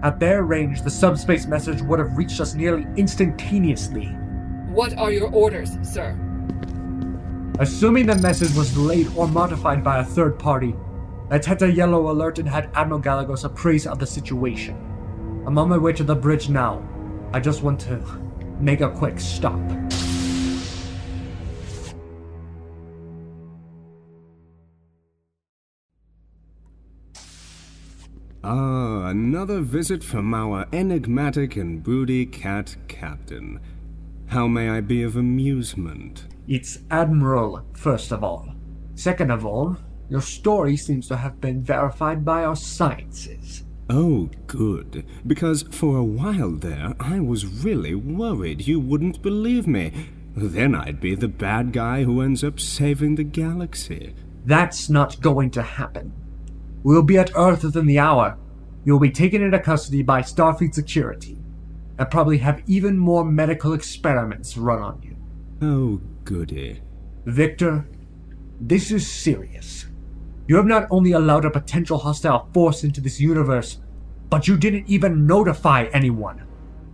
[0.04, 4.06] At their range, the subspace message would have reached us nearly instantaneously.
[4.70, 6.16] What are your orders, sir?
[7.60, 10.76] Assuming the message was delayed or modified by a third party,
[11.32, 14.76] let's head to Yellow Alert and had Admiral Galagos appraise of the situation.
[15.48, 16.88] I'm on my way to the bridge now.
[17.34, 17.98] I just want to
[18.60, 19.60] make a quick stop.
[28.50, 33.60] Ah, another visit from our enigmatic and broody cat captain.
[34.28, 36.28] How may I be of amusement?
[36.48, 38.54] It's Admiral, first of all.
[38.96, 39.76] Second of all,
[40.08, 43.66] your story seems to have been verified by our sciences.
[43.90, 45.06] Oh, good.
[45.28, 49.92] Because for a while there, I was really worried you wouldn't believe me.
[50.38, 54.16] Then I'd be the bad guy who ends up saving the galaxy.
[54.46, 56.14] That's not going to happen.
[56.84, 58.38] We'll be at Earth within the hour.
[58.86, 61.38] You'll be taken into custody by Starfleet security,
[61.98, 65.18] and probably have even more medical experiments run on you.
[65.62, 66.82] Oh, goody.
[67.26, 67.88] Victor,
[68.62, 69.86] this is serious.
[70.48, 73.80] You have not only allowed a potential hostile force into this universe,
[74.30, 76.44] but you didn't even notify anyone.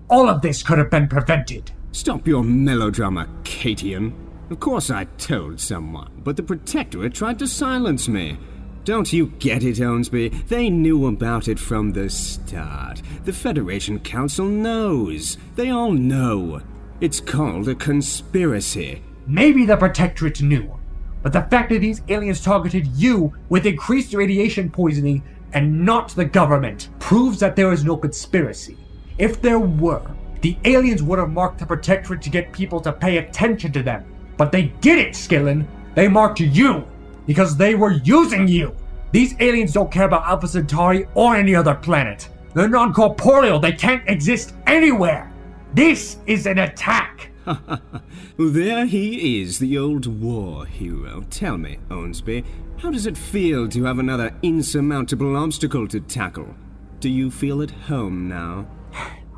[0.09, 1.71] All of this could have been prevented.
[1.91, 4.13] Stop your melodrama, Caitian.
[4.49, 8.37] Of course I told someone, but the Protectorate tried to silence me.
[8.85, 10.45] Don't you get it, Owensby?
[10.49, 13.01] They knew about it from the start.
[13.23, 15.37] The Federation Council knows.
[15.55, 16.61] They all know.
[16.99, 19.01] It's called a conspiracy.
[19.25, 20.77] Maybe the Protectorate knew,
[21.21, 26.25] but the fact that these aliens targeted you with increased radiation poisoning and not the
[26.25, 28.77] government proves that there is no conspiracy.
[29.17, 30.05] If there were,
[30.41, 34.03] the aliens would have marked the Protectorate to get people to pay attention to them.
[34.35, 35.65] But they didn't, Skillen.
[35.95, 36.85] They marked you
[37.25, 38.75] because they were using you.
[39.11, 42.29] These aliens don't care about Alpha Centauri or any other planet.
[42.53, 45.31] They're non corporeal, they can't exist anywhere.
[45.73, 47.31] This is an attack.
[48.37, 51.25] there he is, the old war hero.
[51.29, 52.45] Tell me, Owensby,
[52.77, 56.55] how does it feel to have another insurmountable obstacle to tackle?
[56.99, 58.67] Do you feel at home now?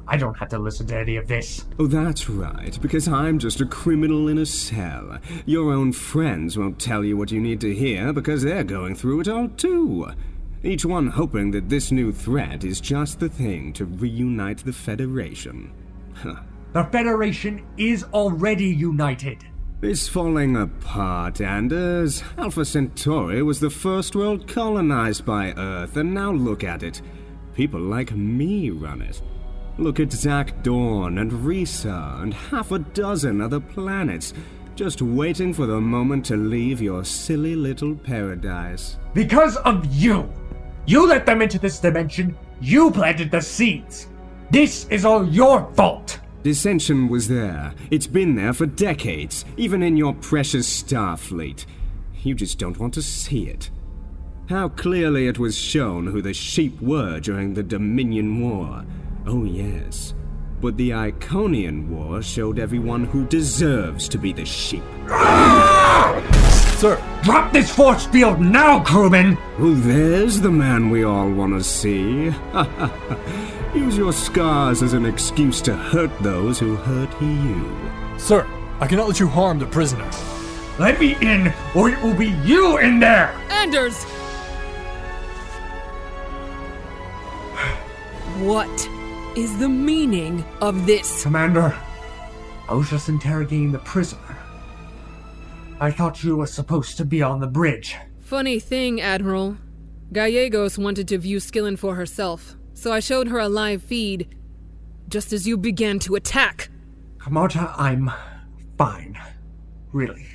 [0.08, 1.65] I don't have to listen to any of this.
[1.80, 5.18] Oh, that's right, because I'm just a criminal in a cell.
[5.46, 9.22] Your own friends won't tell you what you need to hear because they're going through
[9.22, 10.08] it all too.
[10.63, 15.72] Each one hoping that this new threat is just the thing to reunite the Federation.
[16.13, 16.36] Huh.
[16.74, 19.46] The Federation is already united.
[19.82, 22.24] It's falling apart, Anders.
[22.38, 27.02] Alpha Centauri was the first world colonized by Earth, and now look at it.
[27.54, 29.22] People like me run it.
[29.78, 34.34] Look at Zakdorn and Risa and half a dozen other planets,
[34.74, 38.98] just waiting for the moment to leave your silly little paradise.
[39.14, 40.32] Because of you!
[40.86, 44.08] You let them into this dimension, you planted the seeds!
[44.50, 46.20] This is all your fault!
[46.44, 47.74] Dissension was there.
[47.92, 51.66] It's been there for decades, even in your precious Starfleet.
[52.24, 53.70] You just don't want to see it.
[54.48, 58.86] How clearly it was shown who the sheep were during the Dominion War.
[59.28, 60.14] Oh, yes.
[60.62, 64.84] But the Iconian War showed everyone who deserves to be the sheep.
[66.78, 67.02] Sir!
[67.24, 69.38] Drop this force field now, crewman!
[69.58, 72.32] Oh, there's the man we all want to see.
[73.74, 78.20] Use your scars as an excuse to hurt those who hurt you.
[78.20, 78.48] Sir,
[78.80, 80.10] I cannot let you harm the prisoner.
[80.78, 83.34] Let me in, or it will be you in there!
[83.50, 84.04] Anders!
[88.40, 88.90] What
[89.36, 91.24] is the meaning of this?
[91.24, 91.76] Commander,
[92.69, 94.38] I was just interrogating the prisoner.
[95.79, 97.98] I thought you were supposed to be on the bridge.
[98.21, 99.58] Funny thing, Admiral.
[100.13, 104.36] Galagos wanted to view Skillen for herself, so I showed her a live feed
[105.10, 106.69] just as you began to attack.
[107.17, 108.12] Camarta, I'm
[108.77, 109.19] fine.
[109.92, 110.25] Really.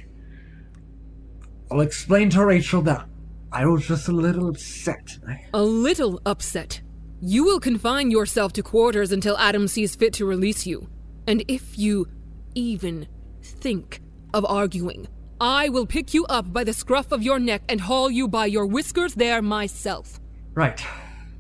[1.70, 3.06] I'll explain to Rachel that
[3.52, 5.18] I was just a little upset.
[5.54, 6.82] A little upset?
[7.22, 10.88] You will confine yourself to quarters until Adam sees fit to release you.
[11.26, 12.06] And if you
[12.54, 13.06] even
[13.42, 14.00] think
[14.32, 15.06] of arguing,
[15.38, 18.46] I will pick you up by the scruff of your neck and haul you by
[18.46, 20.18] your whiskers there myself.
[20.54, 20.82] Right.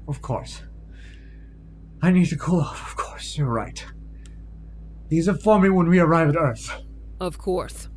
[0.06, 0.62] Of course.
[2.02, 3.36] I need to cool off, of course.
[3.36, 3.84] You're right.
[5.08, 6.72] Please inform me when we arrive at Earth.
[7.20, 7.89] Of course.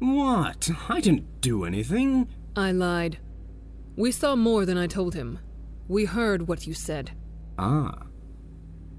[0.00, 0.70] What?
[0.88, 2.28] I didn't do anything.
[2.56, 3.18] I lied.
[3.96, 5.38] We saw more than I told him.
[5.88, 7.10] We heard what you said.
[7.58, 8.06] Ah.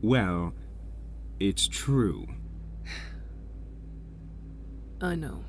[0.04, 0.54] Well,
[1.40, 2.28] it's true.
[5.02, 5.44] I know.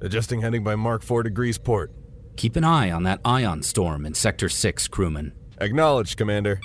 [0.00, 1.92] Adjusting heading by Mark 4 degrees port.
[2.40, 5.34] Keep an eye on that ion storm in Sector 6, crewman.
[5.60, 6.58] Acknowledged, Commander.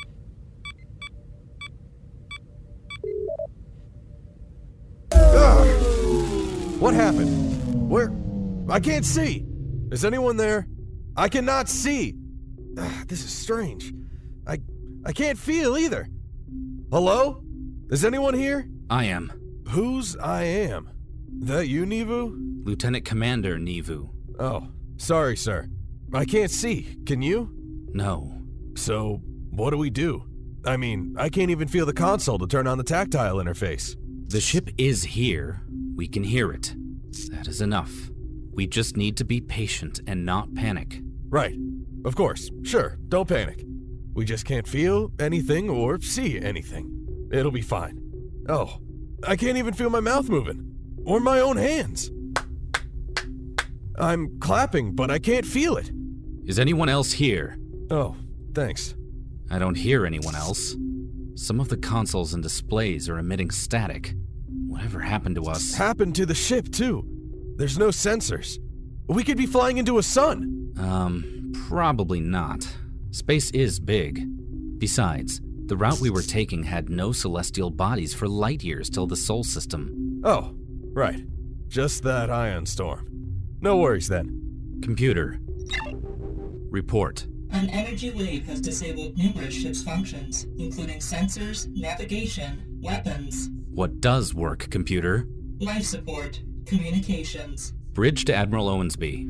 [5.11, 5.65] Ah!
[6.79, 7.89] What happened?
[7.89, 8.09] Where?
[8.69, 9.45] I can't see!
[9.91, 10.69] Is anyone there?
[11.17, 12.15] I cannot see!
[12.79, 13.93] Ah, this is strange.
[14.47, 14.61] I...
[15.05, 16.07] I can't feel either.
[16.89, 17.43] Hello?
[17.89, 18.65] Is anyone here?
[18.89, 19.29] I am.
[19.67, 20.89] Who's I am?
[21.41, 22.63] That you, Nivu?
[22.65, 24.11] Lieutenant Commander Nivu.
[24.39, 25.69] Oh, sorry, sir.
[26.13, 26.97] I can't see.
[27.05, 27.49] Can you?
[27.93, 28.41] No.
[28.75, 29.21] So,
[29.51, 30.23] what do we do?
[30.65, 33.95] I mean, I can't even feel the console to turn on the tactile interface.
[34.29, 35.61] The ship is here.
[35.95, 36.75] We can hear it.
[37.31, 37.91] That is enough.
[38.51, 41.01] We just need to be patient and not panic.
[41.29, 41.57] Right.
[42.03, 42.49] Of course.
[42.63, 42.97] Sure.
[43.09, 43.63] Don't panic.
[44.13, 47.29] We just can't feel anything or see anything.
[47.31, 48.01] It'll be fine.
[48.47, 48.77] Oh,
[49.27, 50.75] I can't even feel my mouth moving.
[51.05, 52.11] Or my own hands.
[53.97, 55.91] I'm clapping, but I can't feel it.
[56.45, 57.57] Is anyone else here?
[57.89, 58.15] Oh,
[58.53, 58.95] thanks.
[59.49, 60.75] I don't hear anyone else.
[61.35, 64.13] Some of the consoles and displays are emitting static.
[64.67, 65.75] Whatever happened to us?
[65.75, 67.05] Happened to the ship, too.
[67.57, 68.57] There's no sensors.
[69.07, 70.73] We could be flying into a sun.
[70.77, 72.67] Um, probably not.
[73.11, 74.25] Space is big.
[74.79, 79.15] Besides, the route we were taking had no celestial bodies for light years till the
[79.15, 80.21] Sol system.
[80.23, 80.53] Oh,
[80.93, 81.23] right.
[81.67, 83.14] Just that ion storm.
[83.65, 84.79] No worries then.
[84.83, 85.39] Computer.
[86.69, 87.25] Report.
[87.49, 93.49] An energy wave has disabled numerous ship's functions, including sensors, navigation, weapons.
[93.71, 95.27] What does work, computer?
[95.59, 97.73] Life support, communications.
[97.93, 99.27] Bridge to Admiral Owensby.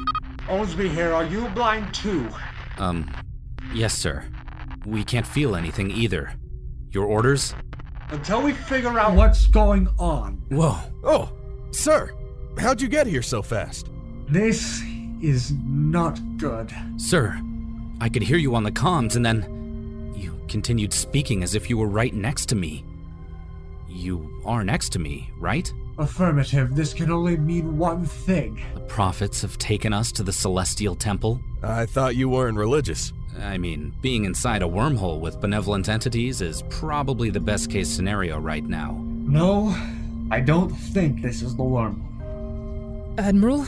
[0.50, 2.28] Owensby here, are you blind too?
[2.78, 3.10] Um,
[3.74, 4.26] yes, sir.
[4.86, 6.34] We can't feel anything either.
[6.92, 7.56] Your orders?
[8.10, 10.44] Until we figure out what's going on.
[10.50, 10.78] Whoa.
[11.06, 11.32] Oh,
[11.72, 12.12] sir,
[12.58, 13.92] how'd you get here so fast?
[14.28, 14.82] This
[15.22, 16.74] is not good.
[16.98, 17.40] Sir,
[18.02, 21.78] I could hear you on the comms, and then you continued speaking as if you
[21.78, 22.84] were right next to me.
[23.88, 25.72] You are next to me, right?
[25.98, 26.76] Affirmative.
[26.76, 28.62] This can only mean one thing.
[28.74, 31.40] The prophets have taken us to the Celestial Temple.
[31.64, 33.14] I thought you weren't religious.
[33.42, 38.40] I mean, being inside a wormhole with benevolent entities is probably the best case scenario
[38.40, 39.00] right now.
[39.08, 39.76] No,
[40.32, 43.18] I don't think this is the wormhole.
[43.18, 43.66] Admiral?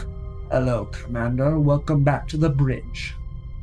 [0.49, 1.59] Hello, Commander.
[1.59, 3.15] Welcome back to the bridge.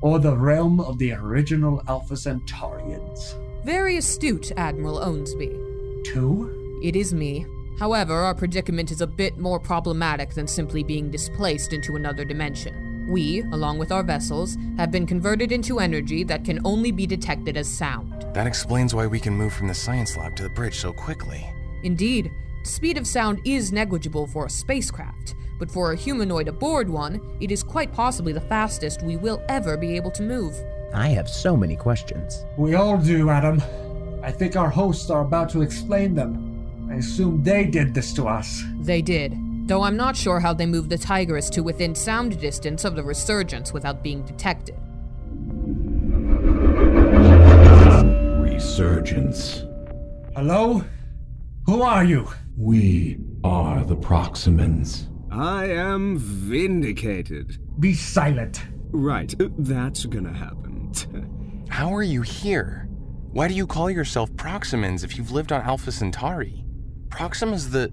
[0.02, 3.34] Or the realm of the original Alpha Centaurians.
[3.64, 6.04] Very astute, Admiral Owensby.
[6.04, 6.80] Two?
[6.82, 7.46] It is me.
[7.78, 13.06] However, our predicament is a bit more problematic than simply being displaced into another dimension.
[13.08, 17.56] We, along with our vessels, have been converted into energy that can only be detected
[17.56, 18.26] as sound.
[18.34, 21.46] That explains why we can move from the science lab to the bridge so quickly.
[21.82, 22.30] Indeed,
[22.62, 27.50] speed of sound is negligible for a spacecraft, but for a humanoid aboard one, it
[27.50, 30.54] is quite possibly the fastest we will ever be able to move.
[30.92, 32.44] I have so many questions.
[32.56, 33.62] We all do, Adam.
[34.22, 36.88] I think our hosts are about to explain them.
[36.90, 38.62] I assume they did this to us.
[38.80, 39.36] They did,
[39.66, 43.02] though I'm not sure how they moved the Tigress to within sound distance of the
[43.02, 44.76] resurgence without being detected.
[48.40, 49.64] Resurgence.
[50.36, 50.84] Hello?
[51.66, 52.28] Who are you?
[52.56, 55.08] We are the Proximans.
[55.36, 57.58] I am vindicated.
[57.80, 58.62] Be silent.
[58.92, 61.64] Right, that's gonna happen.
[61.68, 62.88] How are you here?
[63.32, 66.64] Why do you call yourself Proximans if you've lived on Alpha Centauri?
[67.10, 67.92] Proxima's the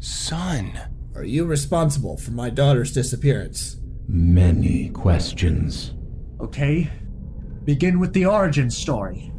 [0.00, 0.78] sun.
[1.14, 3.78] Are you responsible for my daughter's disappearance?
[4.06, 5.94] Many questions.
[6.40, 6.90] Okay.
[7.64, 9.32] Begin with the origin story.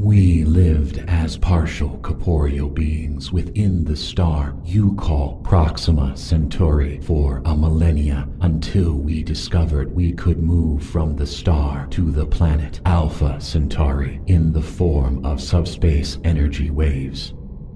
[0.00, 7.54] We lived as partial corporeal beings within the star you call Proxima Centauri for a
[7.54, 14.22] millennia until we discovered we could move from the star to the planet Alpha Centauri
[14.26, 17.34] in the form of subspace energy waves.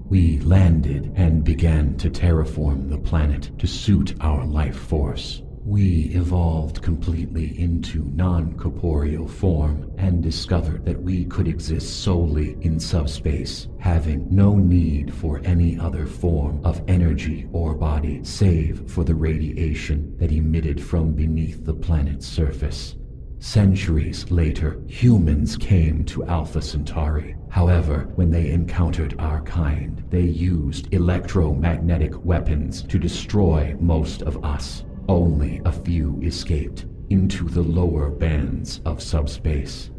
[0.09, 5.43] We landed and began to terraform the planet to suit our life force.
[5.65, 12.79] We evolved completely into non corporeal form and discovered that we could exist solely in
[12.79, 19.15] subspace, having no need for any other form of energy or body save for the
[19.15, 22.95] radiation that emitted from beneath the planet's surface.
[23.39, 27.37] Centuries later, humans came to Alpha Centauri.
[27.49, 34.83] However, when they encountered our kind, they used electromagnetic weapons to destroy most of us.
[35.07, 39.91] Only a few escaped into the lower bands of subspace.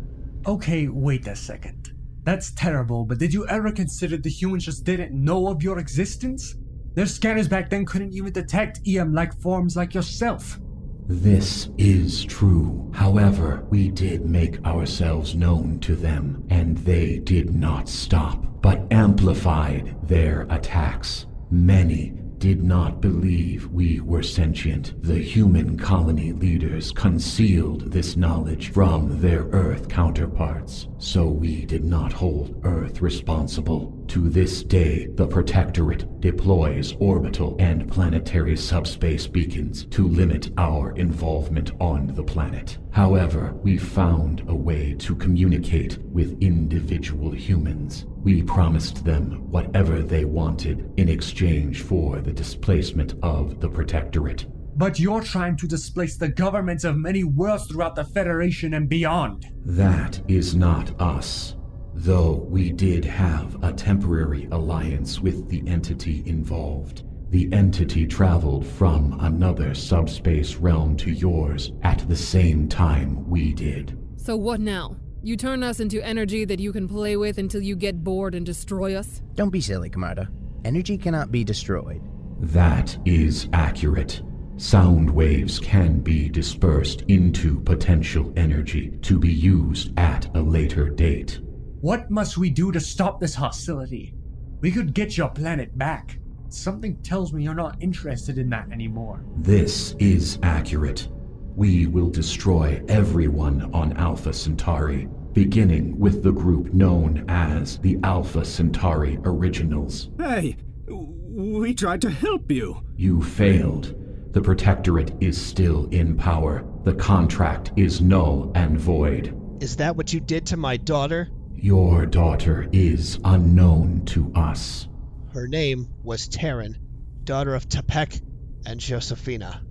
[0.47, 1.93] Okay, wait a second.
[2.25, 6.57] That's terrible, but did you ever consider the humans just didn't know of your existence?
[6.95, 10.59] Their scanners back then couldn't even detect EM like forms like yourself.
[11.07, 12.91] This is true.
[12.93, 19.95] However, we did make ourselves known to them, and they did not stop, but amplified
[20.03, 21.27] their attacks.
[21.49, 24.93] Many did not believe we were sentient.
[25.03, 32.13] The human colony leaders concealed this knowledge from their Earth counterparts, so we did not
[32.13, 33.96] hold Earth responsible.
[34.09, 41.73] To this day, the Protectorate deploys orbital and planetary subspace beacons to limit our involvement
[41.81, 42.79] on the planet.
[42.93, 48.07] However, we found a way to communicate with individual humans.
[48.23, 54.47] We promised them whatever they wanted in exchange for the displacement of the Protectorate.
[54.77, 59.47] But you're trying to displace the governments of many worlds throughout the Federation and beyond.
[59.65, 61.56] That is not us.
[61.99, 67.05] Though we did have a temporary alliance with the entity involved.
[67.31, 73.99] The entity traveled from another subspace realm to yours at the same time we did.
[74.17, 74.97] So what now?
[75.23, 78.45] You turn us into energy that you can play with until you get bored and
[78.45, 79.23] destroy us?
[79.35, 80.29] Don't be silly, Camarta.
[80.67, 82.03] Energy cannot be destroyed.
[82.41, 84.21] That is accurate.
[84.59, 91.41] Sound waves can be dispersed into potential energy to be used at a later date.
[91.81, 94.15] What must we do to stop this hostility?
[94.61, 96.19] We could get your planet back.
[96.49, 99.23] Something tells me you're not interested in that anymore.
[99.37, 101.09] This is accurate.
[101.55, 108.45] We will destroy everyone on Alpha Centauri, beginning with the group known as the Alpha
[108.45, 110.09] Centauri Originals.
[110.19, 110.57] Hey,
[110.89, 112.83] we tried to help you.
[112.97, 113.95] You failed.
[114.33, 116.65] The Protectorate is still in power.
[116.85, 119.39] The contract is null and void.
[119.61, 121.29] Is that what you did to my daughter?
[121.57, 124.89] Your daughter is unknown to us.
[125.33, 126.79] Her name was Terran,
[127.25, 128.21] daughter of Tepek
[128.67, 129.63] and Josephina.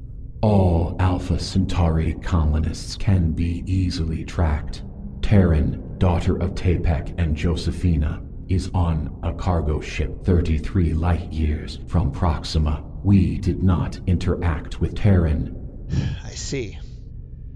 [0.41, 4.83] All Alpha Centauri colonists can be easily tracked.
[5.21, 12.11] Terran, daughter of Tepek and Josephina, is on a cargo ship 33 light years from
[12.11, 12.83] Proxima.
[13.03, 15.55] We did not interact with Terran.
[16.25, 16.79] I see.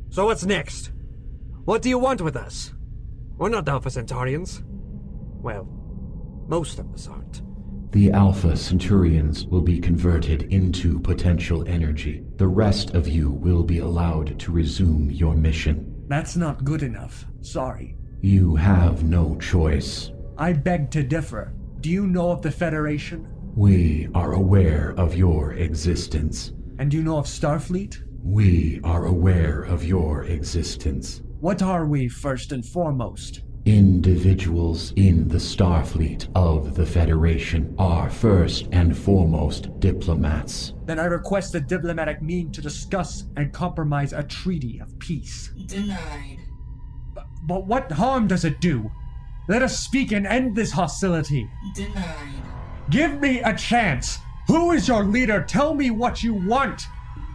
[0.10, 0.92] So what's next?
[1.66, 2.74] What do you want with us?
[3.40, 4.62] We're not Alpha Centaurians.
[5.42, 5.66] Well,
[6.50, 7.42] most of us aren't.
[7.94, 12.26] The Alpha Centaurians will be converted into potential energy.
[12.36, 16.04] The rest of you will be allowed to resume your mission.
[16.10, 17.26] That's not good enough.
[17.40, 17.96] Sorry.
[18.20, 20.12] You have no choice.
[20.38, 21.54] I beg to differ.
[21.80, 23.26] Do you know of the Federation?
[23.56, 26.52] We are aware of your existence.
[26.78, 28.04] And do you know of Starfleet?
[28.22, 31.22] We are aware of your existence.
[31.42, 33.44] What are we, first and foremost?
[33.66, 40.74] Individuals in the Starfleet of the Federation are first and foremost diplomats.
[40.84, 45.52] Then I request a diplomatic mean to discuss and compromise a treaty of peace.
[45.68, 46.40] Denied.
[47.14, 48.92] But, but what harm does it do?
[49.48, 51.50] Let us speak and end this hostility.
[51.74, 52.44] Denied.
[52.90, 54.20] Give me a chance.
[54.48, 55.42] Who is your leader?
[55.42, 56.82] Tell me what you want.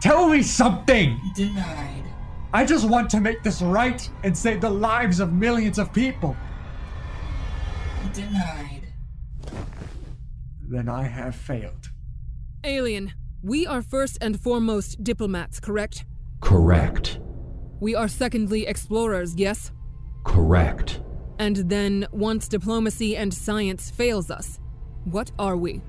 [0.03, 1.19] Tell me something.
[1.35, 2.04] Denied.
[2.55, 6.37] I just want to make this right and save the lives of millions of people.
[8.13, 8.83] Denied.
[10.69, 11.91] Then I have failed.
[12.63, 16.05] Alien, we are first and foremost diplomats, correct?
[16.41, 17.19] Correct.
[17.81, 19.73] We are secondly explorers, yes?
[20.23, 21.01] Correct.
[21.41, 24.61] And then, once diplomacy and science fails us,
[25.07, 25.83] what are we?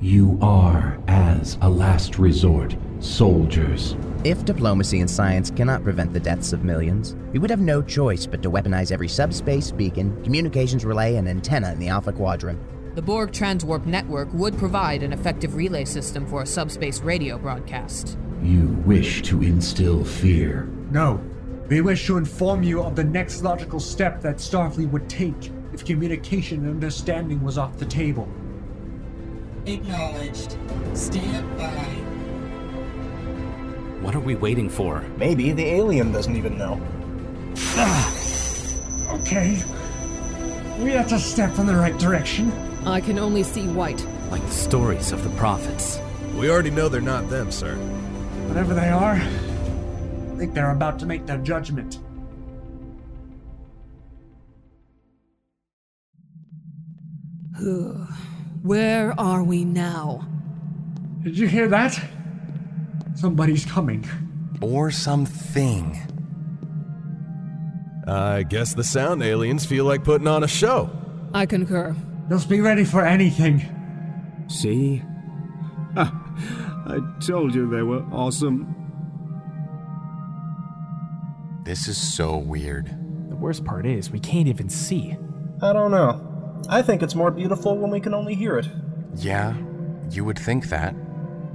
[0.00, 3.96] You are, as a last resort, soldiers.
[4.24, 8.24] If diplomacy and science cannot prevent the deaths of millions, we would have no choice
[8.24, 12.60] but to weaponize every subspace beacon, communications relay, and antenna in the Alpha Quadrant.
[12.94, 18.16] The Borg Transwarp network would provide an effective relay system for a subspace radio broadcast.
[18.42, 20.68] You wish to instill fear.
[20.90, 21.20] No.
[21.68, 25.84] We wish to inform you of the next logical step that Starfleet would take if
[25.84, 28.28] communication and understanding was off the table.
[29.64, 30.56] Acknowledged.
[30.92, 32.11] Stand by.
[34.02, 35.00] What are we waiting for?
[35.16, 36.80] Maybe the alien doesn't even know.
[39.12, 39.62] Okay.
[40.78, 42.50] We have to step in the right direction.
[42.86, 44.04] I can only see white.
[44.30, 46.00] Like the stories of the prophets.
[46.34, 47.76] We already know they're not them, sir.
[48.48, 51.98] Whatever they are, I think they're about to make their judgment.
[58.62, 60.26] Where are we now?
[61.22, 62.02] Did you hear that?
[63.22, 64.04] Somebody's coming.
[64.60, 65.96] Or something.
[68.08, 70.90] I guess the sound aliens feel like putting on a show.
[71.32, 71.94] I concur.
[72.28, 73.62] Just be ready for anything.
[74.48, 75.04] See?
[75.94, 78.74] I told you they were awesome.
[81.62, 82.88] This is so weird.
[83.28, 85.16] The worst part is, we can't even see.
[85.62, 86.60] I don't know.
[86.68, 88.66] I think it's more beautiful when we can only hear it.
[89.14, 89.54] Yeah,
[90.10, 90.96] you would think that.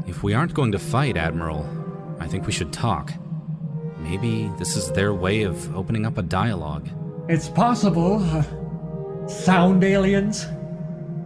[0.08, 1.66] If we aren't going to fight, Admiral,
[2.20, 3.12] I think we should talk.
[4.00, 6.88] Maybe this is their way of opening up a dialogue.
[7.28, 8.24] It's possible.
[8.24, 10.46] Uh, sound aliens?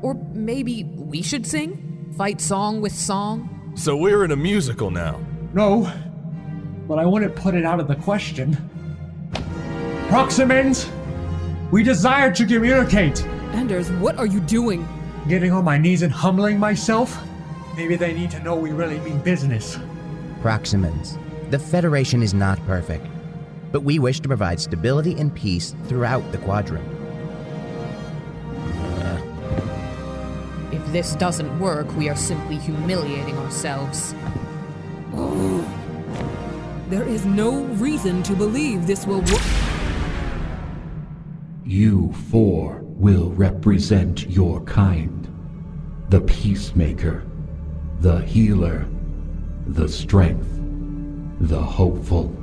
[0.01, 2.13] Or maybe we should sing?
[2.17, 3.71] Fight song with song?
[3.75, 5.19] So we're in a musical now.
[5.53, 5.91] No,
[6.87, 8.57] but I wouldn't put it out of the question.
[10.07, 10.89] Proximans,
[11.71, 13.23] we desire to communicate.
[13.53, 14.87] Anders, what are you doing?
[15.27, 17.17] Getting on my knees and humbling myself?
[17.75, 19.77] Maybe they need to know we really mean business.
[20.41, 21.17] Proximans,
[21.51, 23.05] the Federation is not perfect,
[23.71, 26.87] but we wish to provide stability and peace throughout the quadrant.
[30.71, 34.13] If this doesn't work, we are simply humiliating ourselves.
[36.91, 39.41] There is no reason to believe this will work.
[41.63, 45.25] You four will represent your kind.
[46.09, 47.23] The peacemaker,
[48.01, 48.87] the healer,
[49.67, 50.47] the strength,
[51.39, 52.35] the hopeful.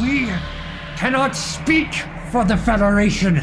[0.00, 0.28] We
[0.96, 1.92] cannot speak
[2.30, 3.42] for the Federation.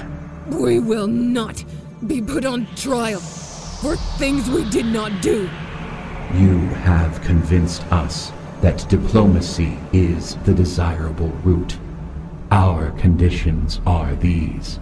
[0.50, 1.66] We will not
[2.08, 5.50] be put on trial for things we did not do.
[6.34, 8.32] You have convinced us
[8.62, 11.78] that diplomacy is the desirable route.
[12.52, 14.80] Our conditions are these.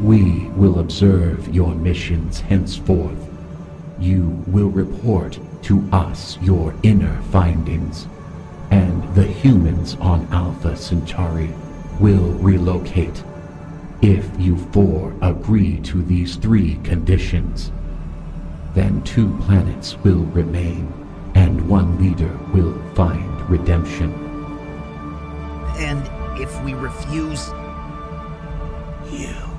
[0.00, 3.33] We will observe your missions henceforth.
[3.98, 8.06] You will report to us your inner findings,
[8.70, 11.50] and the humans on Alpha Centauri
[12.00, 13.22] will relocate.
[14.02, 17.70] If you four agree to these three conditions,
[18.74, 20.92] then two planets will remain,
[21.34, 24.12] and one leader will find redemption.
[25.78, 26.02] And
[26.40, 27.48] if we refuse,
[29.10, 29.53] you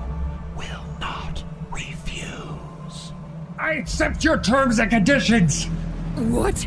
[3.75, 5.65] I accept your terms and conditions.
[6.15, 6.65] What?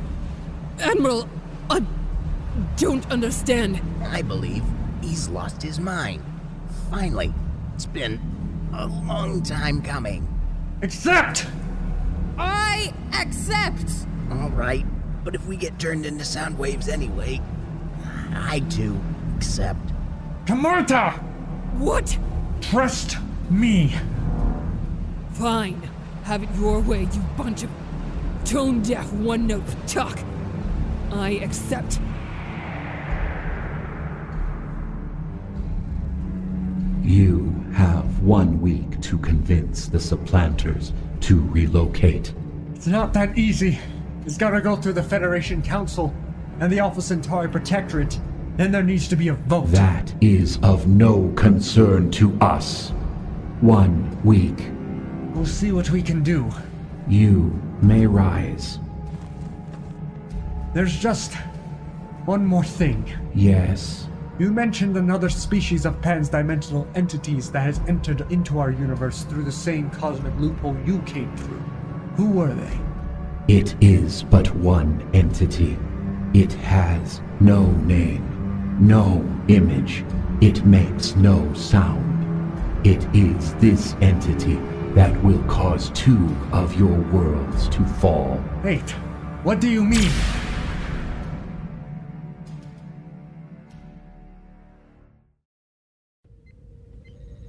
[0.79, 1.27] Admiral,
[1.71, 1.83] I
[2.77, 3.81] don't understand.
[4.05, 4.63] I believe
[5.01, 6.23] he's lost his mind.
[6.91, 7.33] Finally,
[7.75, 8.21] it's been
[8.75, 10.29] a long time coming.
[10.83, 11.47] Accept!
[12.37, 13.91] I accept!
[14.31, 14.85] All right,
[15.25, 17.41] but if we get turned into sound waves anyway,
[18.35, 19.01] I too
[19.35, 19.95] accept.
[20.45, 21.13] Camarta!
[21.79, 22.19] What?
[22.61, 23.17] Trust
[23.49, 23.97] me.
[25.33, 25.89] Fine.
[26.29, 27.70] Have it your way, you bunch of
[28.45, 30.18] tone deaf, one note talk.
[31.11, 31.99] I accept.
[37.03, 42.35] You have one week to convince the supplanters to relocate.
[42.74, 43.79] It's not that easy.
[44.26, 46.12] It's gotta go through the Federation Council
[46.61, 48.20] and the Alpha Centauri Protectorate.
[48.59, 49.68] Then there needs to be a vote.
[49.68, 52.91] That is of no concern to us.
[53.62, 54.72] One week.
[55.39, 56.51] We'll see what we can do.
[57.07, 58.80] You may rise.
[60.74, 61.34] There's just
[62.24, 63.09] one more thing.
[63.36, 64.09] Yes.
[64.41, 69.53] You mentioned another species of pansdimensional entities that has entered into our universe through the
[69.53, 71.62] same cosmic loophole you came through.
[72.16, 72.80] Who were they?
[73.47, 75.78] It is but one entity.
[76.34, 80.05] It has no name, no image.
[80.41, 82.05] It makes no sound.
[82.84, 84.59] It is this entity
[84.99, 88.42] that will cause two of your worlds to fall.
[88.64, 88.90] Wait,
[89.44, 90.11] what do you mean?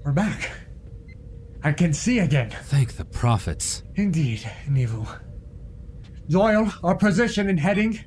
[0.06, 0.52] We're back.
[1.64, 2.52] I can see again.
[2.66, 3.82] Thank the prophets.
[3.96, 5.08] Indeed, Nivu.
[6.30, 8.00] Doyle, our position and heading?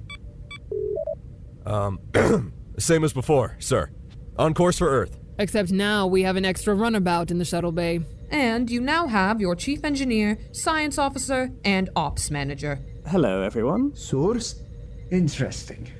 [1.67, 1.99] Um,
[2.79, 3.91] same as before, sir.
[4.39, 5.19] On course for Earth.
[5.41, 8.03] Except now we have an extra runabout in the shuttle bay.
[8.33, 12.81] And you now have your chief engineer, science officer, and ops manager.
[13.07, 13.95] Hello, everyone.
[13.95, 14.63] Source?
[15.11, 15.91] Interesting.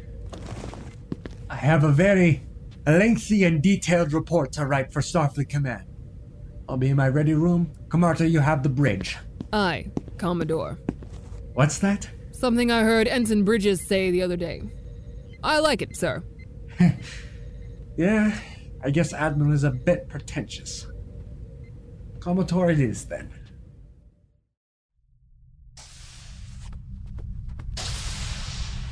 [1.51, 2.43] I have a very
[2.87, 5.85] lengthy and detailed report to write for Starfleet Command.
[6.69, 7.71] I'll be in my ready room.
[7.89, 9.19] Camarta, you have the bridge.
[9.53, 10.79] Aye, Commodore.
[11.53, 12.09] What's that?
[12.31, 14.63] Something I heard Ensign Bridges say the other day.
[15.45, 16.25] I like it, sir.
[17.97, 18.35] Yeah,
[18.83, 20.87] I guess Admiral is a bit pretentious.
[22.23, 23.29] Commodore it is then.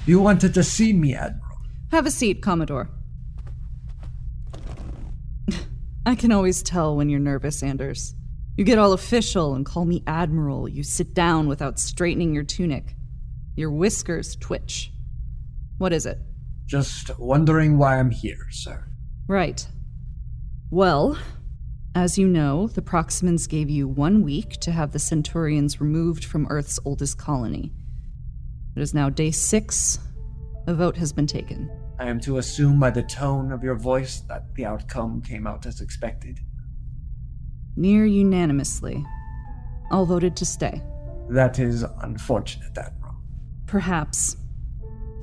[0.04, 1.58] You wanted to see me, Admiral.
[1.92, 2.90] Have a seat, Commodore.
[6.04, 8.16] I can always tell when you're nervous, Anders.
[8.56, 10.68] You get all official and call me Admiral.
[10.68, 12.96] You sit down without straightening your tunic.
[13.54, 14.90] Your whiskers twitch.
[15.78, 16.18] What is it?
[16.66, 18.88] Just wondering why I'm here, sir.
[19.28, 19.64] Right.
[20.72, 21.16] Well,
[21.94, 26.46] as you know, the Proximans gave you one week to have the Centaurians removed from
[26.48, 27.72] Earth's oldest colony.
[28.76, 29.98] It is now day six.
[30.66, 31.70] A vote has been taken.
[31.98, 35.66] I am to assume by the tone of your voice that the outcome came out
[35.66, 36.38] as expected.
[37.76, 39.04] Near unanimously,
[39.90, 40.82] all voted to stay.
[41.28, 43.16] That is unfortunate, Admiral.
[43.66, 44.36] Perhaps.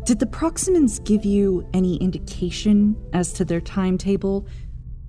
[0.06, 4.48] Did the Proximans give you any indication as to their timetable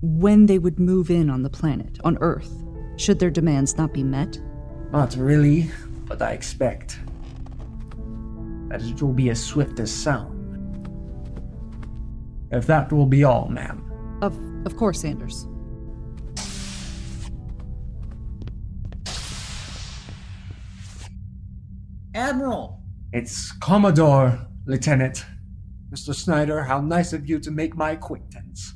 [0.01, 2.51] when they would move in on the planet, on Earth,
[2.97, 4.39] should their demands not be met?
[4.91, 5.69] Not really,
[6.05, 6.99] but I expect
[8.69, 10.35] that it will be as swift as sound.
[12.51, 13.85] If that will be all, ma'am.
[14.21, 15.47] Of of course, Anders.
[22.15, 22.81] Admiral!
[23.13, 25.25] It's Commodore, Lieutenant.
[25.91, 26.13] Mr.
[26.13, 28.73] Snyder, how nice of you to make my acquaintance.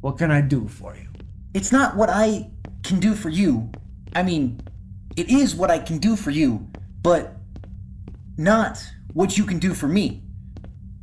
[0.00, 1.08] What can I do for you?
[1.54, 2.50] It's not what I
[2.82, 3.70] can do for you.
[4.14, 4.60] I mean,
[5.16, 6.68] it is what I can do for you,
[7.02, 7.34] but
[8.36, 10.22] not what you can do for me.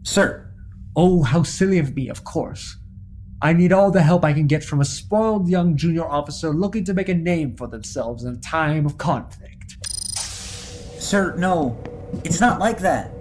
[0.04, 0.50] Sir.
[0.96, 2.78] Oh, how silly of me, of course.
[3.41, 6.86] I need all the help I can get from a spoiled young junior officer looking
[6.86, 9.86] to make a name for themselves in a time of conflict.
[11.02, 11.78] Sir, no.
[12.24, 13.12] It's not like that.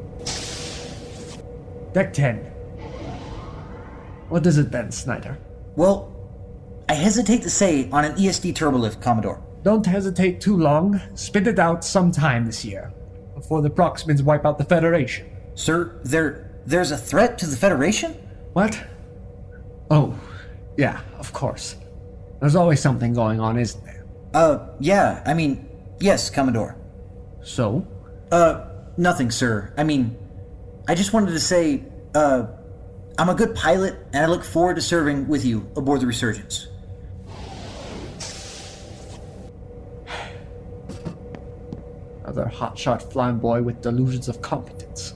[1.93, 2.37] Deck 10.
[4.29, 5.37] What is it then, Snyder?
[5.77, 6.15] Well,
[6.89, 9.43] I hesitate to say on an ESD turbolift, Commodore.
[9.63, 11.01] Don't hesitate too long.
[11.15, 12.93] Spit it out sometime this year,
[13.35, 15.27] before the Proximans wipe out the Federation.
[15.55, 18.13] Sir, there there's a threat to the Federation?
[18.53, 18.83] What?
[19.91, 20.19] Oh,
[20.77, 21.77] yeah, of course.
[22.41, 24.05] There's always something going on, isn't there?
[24.33, 25.69] Uh, yeah, I mean,
[26.01, 26.77] yes, Commodore.
[27.43, 27.87] So?
[28.31, 28.67] Uh,
[28.97, 29.73] nothing, sir.
[29.77, 30.17] I mean,
[30.89, 32.47] I just wanted to say, uh,
[33.17, 36.67] I'm a good pilot, and I look forward to serving with you aboard the Resurgence.
[42.25, 45.15] Another hotshot flamboy with delusions of competence.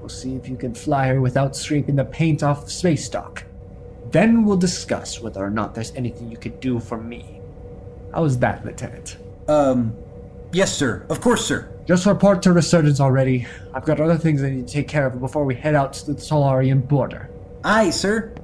[0.00, 3.44] We'll see if you can fly her without scraping the paint off the space dock.
[4.10, 7.40] Then we'll discuss whether or not there's anything you could do for me.
[8.12, 9.18] How's that, Lieutenant?
[9.46, 9.94] Um,
[10.52, 11.06] yes, sir.
[11.08, 11.68] Of course, sir.
[11.86, 13.46] Just report to Resurgence already.
[13.72, 16.12] I've got other things I need to take care of before we head out to
[16.12, 17.30] the Solarian border.
[17.64, 18.34] Aye, sir.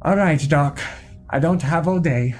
[0.00, 0.80] All right, Doc.
[1.28, 2.34] I don't have all day.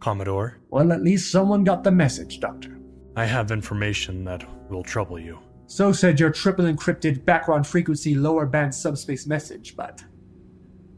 [0.00, 2.78] Commodore, Well, at least someone got the message, Doctor.
[3.16, 5.38] I have information that will trouble you.
[5.66, 10.02] So said your triple encrypted background frequency lower band subspace message, but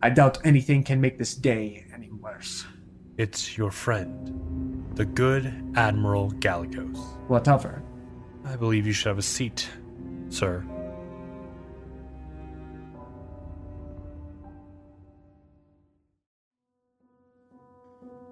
[0.03, 2.67] I doubt anything can make this day any worse.
[3.19, 6.99] It's your friend, the good Admiral Galagos.
[7.27, 7.67] What of?
[8.45, 9.69] I believe you should have a seat,
[10.29, 10.65] sir.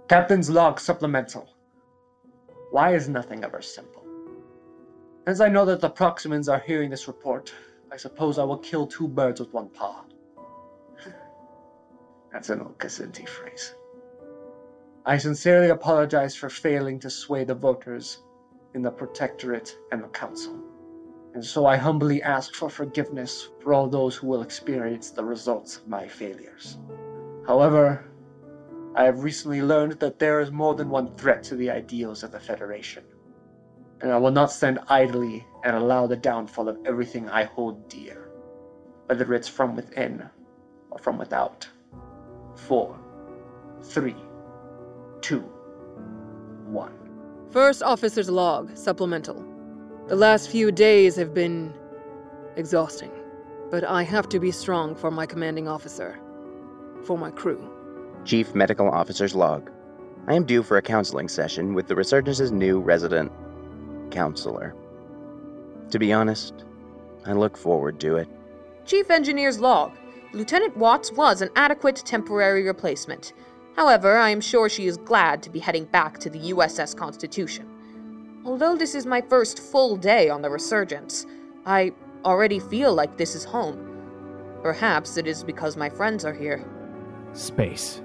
[0.09, 1.51] Captain's log supplemental.
[2.71, 4.07] Why is nothing ever simple?
[5.27, 7.53] As I know that the Proximans are hearing this report,
[7.93, 10.07] I suppose I will kill two birds with one paw.
[12.33, 13.75] That's an old Kacinti phrase.
[15.05, 18.23] I sincerely apologize for failing to sway the voters
[18.73, 20.59] in the Protectorate and the Council,
[21.35, 25.77] and so I humbly ask for forgiveness for all those who will experience the results
[25.77, 26.79] of my failures.
[27.47, 28.09] However,
[28.99, 32.33] I have recently learned that there is more than one threat to the ideals of
[32.33, 33.05] the Federation,
[34.01, 38.29] and I will not stand idly and allow the downfall of everything I hold dear,
[39.07, 40.29] whether it's from within
[40.91, 41.69] or from without.
[42.57, 42.99] Four,
[43.83, 44.17] three,
[45.21, 45.43] two,
[46.67, 46.99] one.
[47.51, 49.45] First Officer's Log, supplemental.
[50.09, 51.73] The last few days have been
[52.57, 53.13] exhausting,
[53.71, 56.19] but I have to be strong for my commanding officer,
[57.05, 57.78] for my crew.
[58.25, 59.71] Chief Medical Officer's Log.
[60.27, 63.33] I am due for a counseling session with the Resurgence's new resident
[64.11, 64.75] counselor.
[65.91, 66.65] To be honest,
[67.25, 68.29] I look forward to it.
[68.85, 69.93] Chief Engineer's Log.
[70.33, 73.33] Lieutenant Watts was an adequate temporary replacement.
[73.77, 78.43] However, I am sure she is glad to be heading back to the USS Constitution.
[78.45, 81.27] Although this is my first full day on the Resurgence,
[81.65, 81.93] I
[82.25, 83.85] already feel like this is home.
[84.63, 86.65] Perhaps it is because my friends are here.
[87.33, 88.03] Space.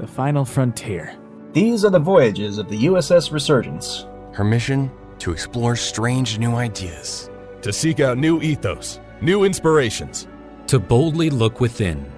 [0.00, 1.14] The final frontier.
[1.52, 4.06] These are the voyages of the USS Resurgence.
[4.32, 4.90] Her mission?
[5.18, 7.28] To explore strange new ideas.
[7.60, 10.26] To seek out new ethos, new inspirations.
[10.68, 12.10] To boldly look within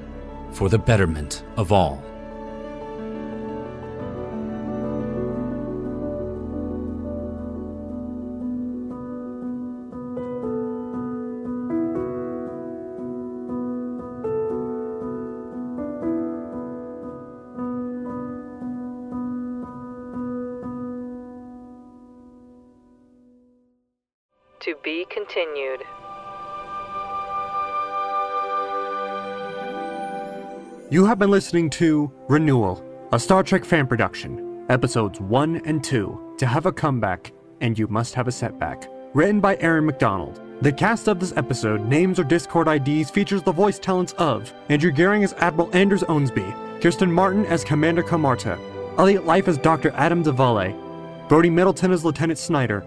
[0.52, 2.00] for the betterment of all.
[25.32, 25.82] Continued.
[30.90, 36.34] You have been listening to Renewal, a Star Trek fan production, episodes 1 and 2,
[36.36, 40.42] To Have a Comeback, and You Must Have a Setback, written by Aaron McDonald.
[40.60, 44.92] The cast of this episode, names or Discord IDs, features the voice talents of Andrew
[44.92, 48.58] Gehring as Admiral Anders Owensby, Kirsten Martin as Commander Camarta,
[48.98, 49.92] Elliot Life as Dr.
[49.92, 50.76] Adam DeValle,
[51.28, 52.84] Brody Middleton as Lieutenant Snyder,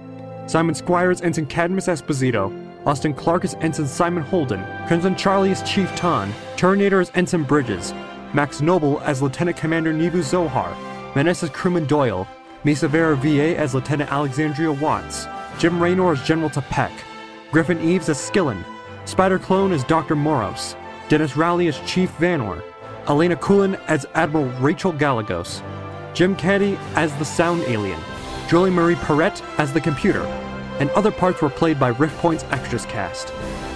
[0.48, 2.54] Simon Squire as Ensign Cadmus Esposito,
[2.86, 7.94] Austin Clark as Ensign Simon Holden, Crimson Charlie as Chief Tan, Terminator as Ensign Bridges,
[8.34, 10.76] Max Noble as Lieutenant Commander Nivu Zohar,
[11.16, 12.28] Menace as Crewman Doyle,
[12.64, 15.28] Misa Vera VA as Lieutenant Alexandria Watts,
[15.58, 16.92] Jim Raynor as General Tepek,
[17.52, 18.64] Griffin Eves as Skillen,
[19.06, 20.16] Spider Clone as Dr.
[20.16, 20.76] Moros,
[21.10, 22.64] Dennis Rowley as Chief Vanor,
[23.08, 25.62] Elena Kulin as Admiral Rachel Galagos,
[26.14, 28.00] Jim Caddy as the Sound Alien,
[28.48, 30.22] Julie Marie Perrette as the computer,
[30.80, 33.28] and other parts were played by Riftpoint's Extras cast.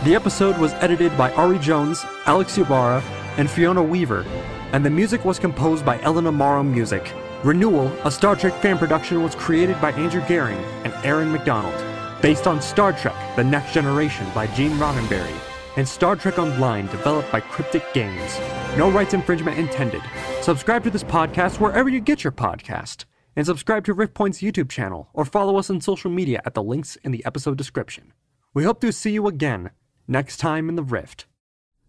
[0.04, 3.02] The episode was edited by Ari Jones, Alex Ybarra,
[3.38, 4.26] and Fiona Weaver,
[4.72, 7.14] and the music was composed by Ellen Amaro Music.
[7.44, 11.74] Renewal, a Star Trek fan production, was created by Andrew Gehring and Aaron McDonald,
[12.22, 15.34] based on Star Trek The Next Generation by Gene Roddenberry,
[15.78, 18.38] and Star Trek Online developed by Cryptic Games.
[18.78, 20.04] No rights infringement intended.
[20.42, 23.06] Subscribe to this podcast wherever you get your podcast
[23.40, 26.98] and subscribe to Riftpoint's YouTube channel or follow us on social media at the links
[27.06, 28.12] in the episode description.
[28.54, 29.70] We hope to see you again
[30.10, 31.26] next time in the Rift.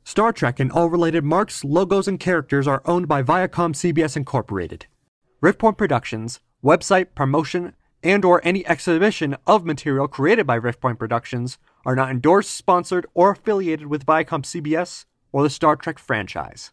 [0.04, 4.86] Star Trek and all related marks, logos, and characters are owned by Viacom CBS Incorporated.
[5.42, 11.96] Riftpoint Productions, website, promotion, and or any exhibition of material created by Riftpoint Productions are
[11.96, 16.70] not endorsed, sponsored, or affiliated with Viacom CBS or the Star Trek franchise.